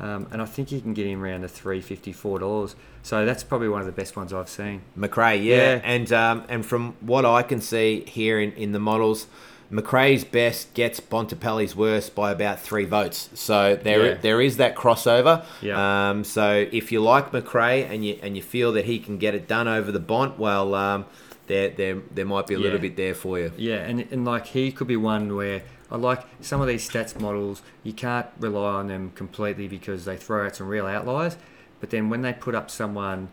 [0.00, 2.76] um, and I think you can get him around the three fifty four dollars.
[3.02, 4.82] So that's probably one of the best ones I've seen.
[4.98, 5.80] McRae, yeah, Yeah.
[5.82, 9.26] and um, and from what I can see here in, in the models,
[9.72, 13.30] McRae's best gets Bontempelli's worst by about three votes.
[13.34, 14.14] So there Yeah.
[14.20, 15.44] there is that crossover.
[15.62, 16.10] Yeah.
[16.10, 19.34] Um, so if you like McRae and you and you feel that he can get
[19.34, 21.06] it done over the Bont, well, um,
[21.46, 23.52] there there there might be a little bit there for you.
[23.56, 27.18] Yeah, and, and like he could be one where I like some of these stats
[27.20, 31.36] models, you can't rely on them completely because they throw out some real outliers.
[31.80, 33.28] But then when they put up someone,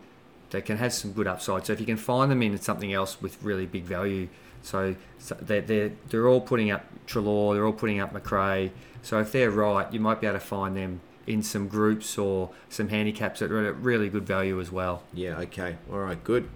[0.50, 1.64] they can have some good upside.
[1.64, 4.28] So if you can find them in something else with really big value,
[4.62, 8.70] so, so they're, they're, they're all putting up Treloar, they're all putting up McRae.
[9.02, 12.50] So if they're right, you might be able to find them in some groups or
[12.68, 15.02] some handicaps that are at really good value as well.
[15.14, 15.38] Yeah.
[15.38, 15.76] Okay.
[15.90, 16.22] All right.
[16.22, 16.48] Good.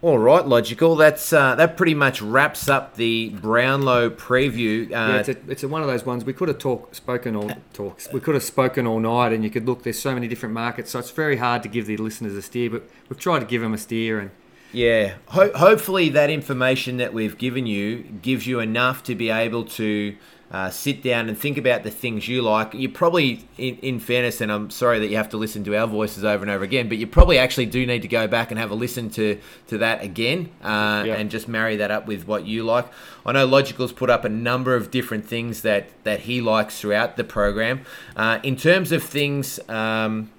[0.00, 0.94] All right, logical.
[0.94, 4.84] That's uh, that pretty much wraps up the Brownlow preview.
[4.86, 7.34] Uh, Yeah, it's, a, it's a one of those ones we could have talk, spoken
[7.34, 8.08] all talks.
[8.12, 9.82] We could have spoken all night, and you could look.
[9.82, 12.70] There's so many different markets, so it's very hard to give the listeners a steer.
[12.70, 14.30] But we've tried to give them a steer, and
[14.72, 19.64] Yeah, Ho- hopefully that information that we've given you gives you enough to be able
[19.64, 20.14] to
[20.50, 22.72] uh, sit down and think about the things you like.
[22.72, 25.86] You probably, in, in fairness, and I'm sorry that you have to listen to our
[25.86, 28.58] voices over and over again, but you probably actually do need to go back and
[28.58, 31.14] have a listen to to that again uh, Yeah.
[31.16, 32.86] and just marry that up with what you like.
[33.26, 37.16] I know Logical's put up a number of different things that that he likes throughout
[37.18, 37.82] the program.
[38.16, 39.60] Uh, in terms of things.
[39.68, 40.30] Um,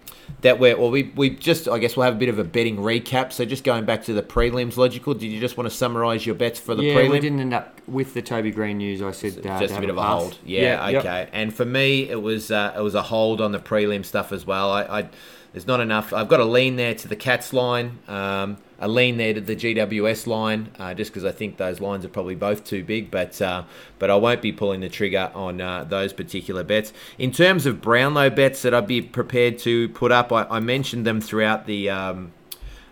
[0.42, 2.78] that we're well we, we just I guess we'll have a bit of a betting
[2.78, 3.32] recap.
[3.32, 5.14] So just going back to the prelims, logical.
[5.14, 7.12] Did you just want to summarise your bets for the yeah, prelim?
[7.12, 9.02] we didn't end up with the Toby Greene news.
[9.02, 10.22] I said uh, just a bit have of a pass.
[10.22, 10.38] hold.
[10.46, 11.00] Yeah, yep.
[11.06, 11.30] okay.
[11.34, 14.46] And for me, it was uh, it was a hold on the prelim stuff as
[14.46, 14.72] well.
[14.72, 15.10] I, I
[15.52, 16.14] there's not enough.
[16.14, 19.56] I've got a lean there to the Cats line, um, a lean there to the
[19.56, 23.10] GWS line, uh, just because I think those lines are probably both too big.
[23.10, 23.64] But uh,
[23.98, 26.94] but I won't be pulling the trigger on uh, those particular bets.
[27.18, 31.06] In terms of Brownlow bets that I'd be prepared to put up, I, I mentioned
[31.06, 31.90] them throughout the.
[31.90, 32.34] Um,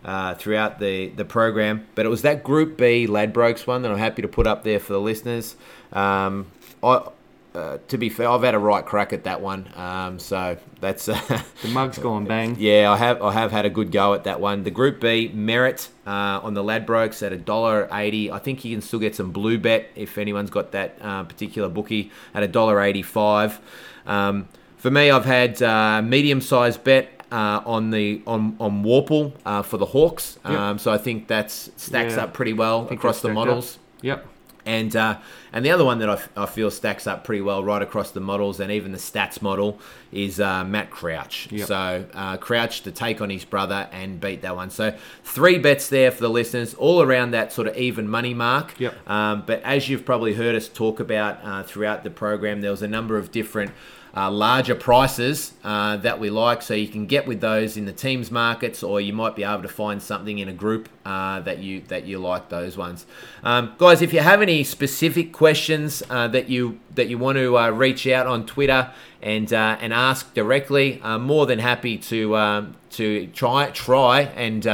[0.05, 1.85] uh, throughout the, the program.
[1.93, 4.79] But it was that Group B Ladbrokes one that I'm happy to put up there
[4.79, 5.57] for the listeners.
[5.91, 6.47] Um,
[6.81, 7.09] I,
[7.53, 9.69] uh, to be fair, I've had a right crack at that one.
[9.75, 11.19] Um, so that's uh,
[11.61, 12.55] The mug's gone bang.
[12.59, 14.63] yeah, I have I have had a good go at that one.
[14.63, 18.31] The Group B Merrett uh, on the Ladbrokes at a dollar eighty.
[18.31, 22.11] I think you can still get some BlueBet if anyone's got that uh, particular bookie
[22.33, 23.59] at a dollar eighty five.
[24.05, 24.47] Um,
[24.77, 27.11] for me, I've had uh, medium sized bet.
[27.29, 30.53] Uh, on the on on Worpel uh, for the Hawks, Yep.
[30.59, 32.23] um, so I think that's stacks Yeah.
[32.23, 33.75] up pretty well across the models.
[33.75, 33.81] up.
[34.03, 34.27] Yep.
[34.65, 35.19] And uh,
[35.53, 38.11] and the other one that I, f- I feel stacks up pretty well right across
[38.11, 39.79] the models and even the stats model
[40.11, 41.47] is uh, Matt Crouch.
[41.51, 41.67] Yep.
[41.67, 44.69] So uh, Crouch to take on his brother and beat that one.
[44.69, 48.77] So three bets there for the listeners, all around that sort of even money mark.
[48.79, 49.09] Yep.
[49.09, 52.81] Um, but as you've probably heard us talk about uh, throughout the program, there was
[52.81, 53.71] a number of different
[54.17, 56.63] uh, larger prices uh, that we like.
[56.63, 59.61] So you can get with those in the teams markets, or you might be able
[59.61, 63.05] to find something in a group uh, that you that you like those ones.
[63.43, 67.59] Um, guys, if you have any specific questions uh, that you that you want to
[67.59, 68.91] uh, reach out on Twitter
[69.21, 74.65] and uh, and ask directly, I'm more than happy to um, to try try and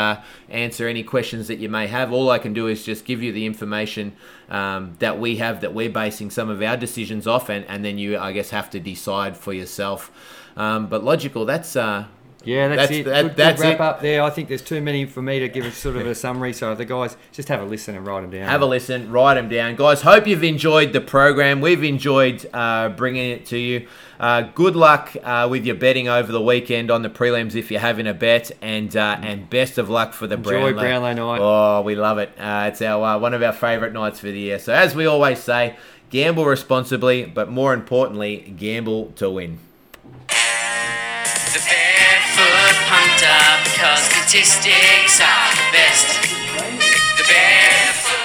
[0.47, 2.13] answer any questions that you may have.
[2.13, 4.13] All I can do is just give you the information
[4.53, 7.97] um, that we have that we're basing some of our decisions off, and, and then
[7.97, 10.11] you I guess have to decide for yourself.
[10.55, 12.05] Um, but logical, that's uh,
[12.45, 13.03] Yeah, that's, That's- it.
[13.05, 13.81] that- good, that's good wrap it.
[13.81, 14.21] up there.
[14.21, 16.51] I think there's too many for me to give a sort of a summary.
[16.53, 18.47] So the guys just have a listen and write them down.
[18.49, 20.01] Have a listen, write them down, guys.
[20.01, 21.61] Hope you've enjoyed the program.
[21.61, 23.87] We've enjoyed uh, bringing it to you.
[24.19, 27.79] Uh, good luck uh, with your betting over the weekend on the prelims if you're
[27.81, 30.81] having a bet, and uh, and best of luck for the Enjoy Brownlow.
[30.81, 31.39] Brownlow night.
[31.41, 32.29] Oh, we love it.
[32.37, 34.59] Uh, it's our uh, one of our favourite nights for the year.
[34.59, 35.75] So as we always say,
[36.09, 39.59] gamble responsibly, but more importantly, gamble to win.
[43.13, 46.21] Barefoot punter, because statistics are the best.
[47.17, 47.82] The barefoot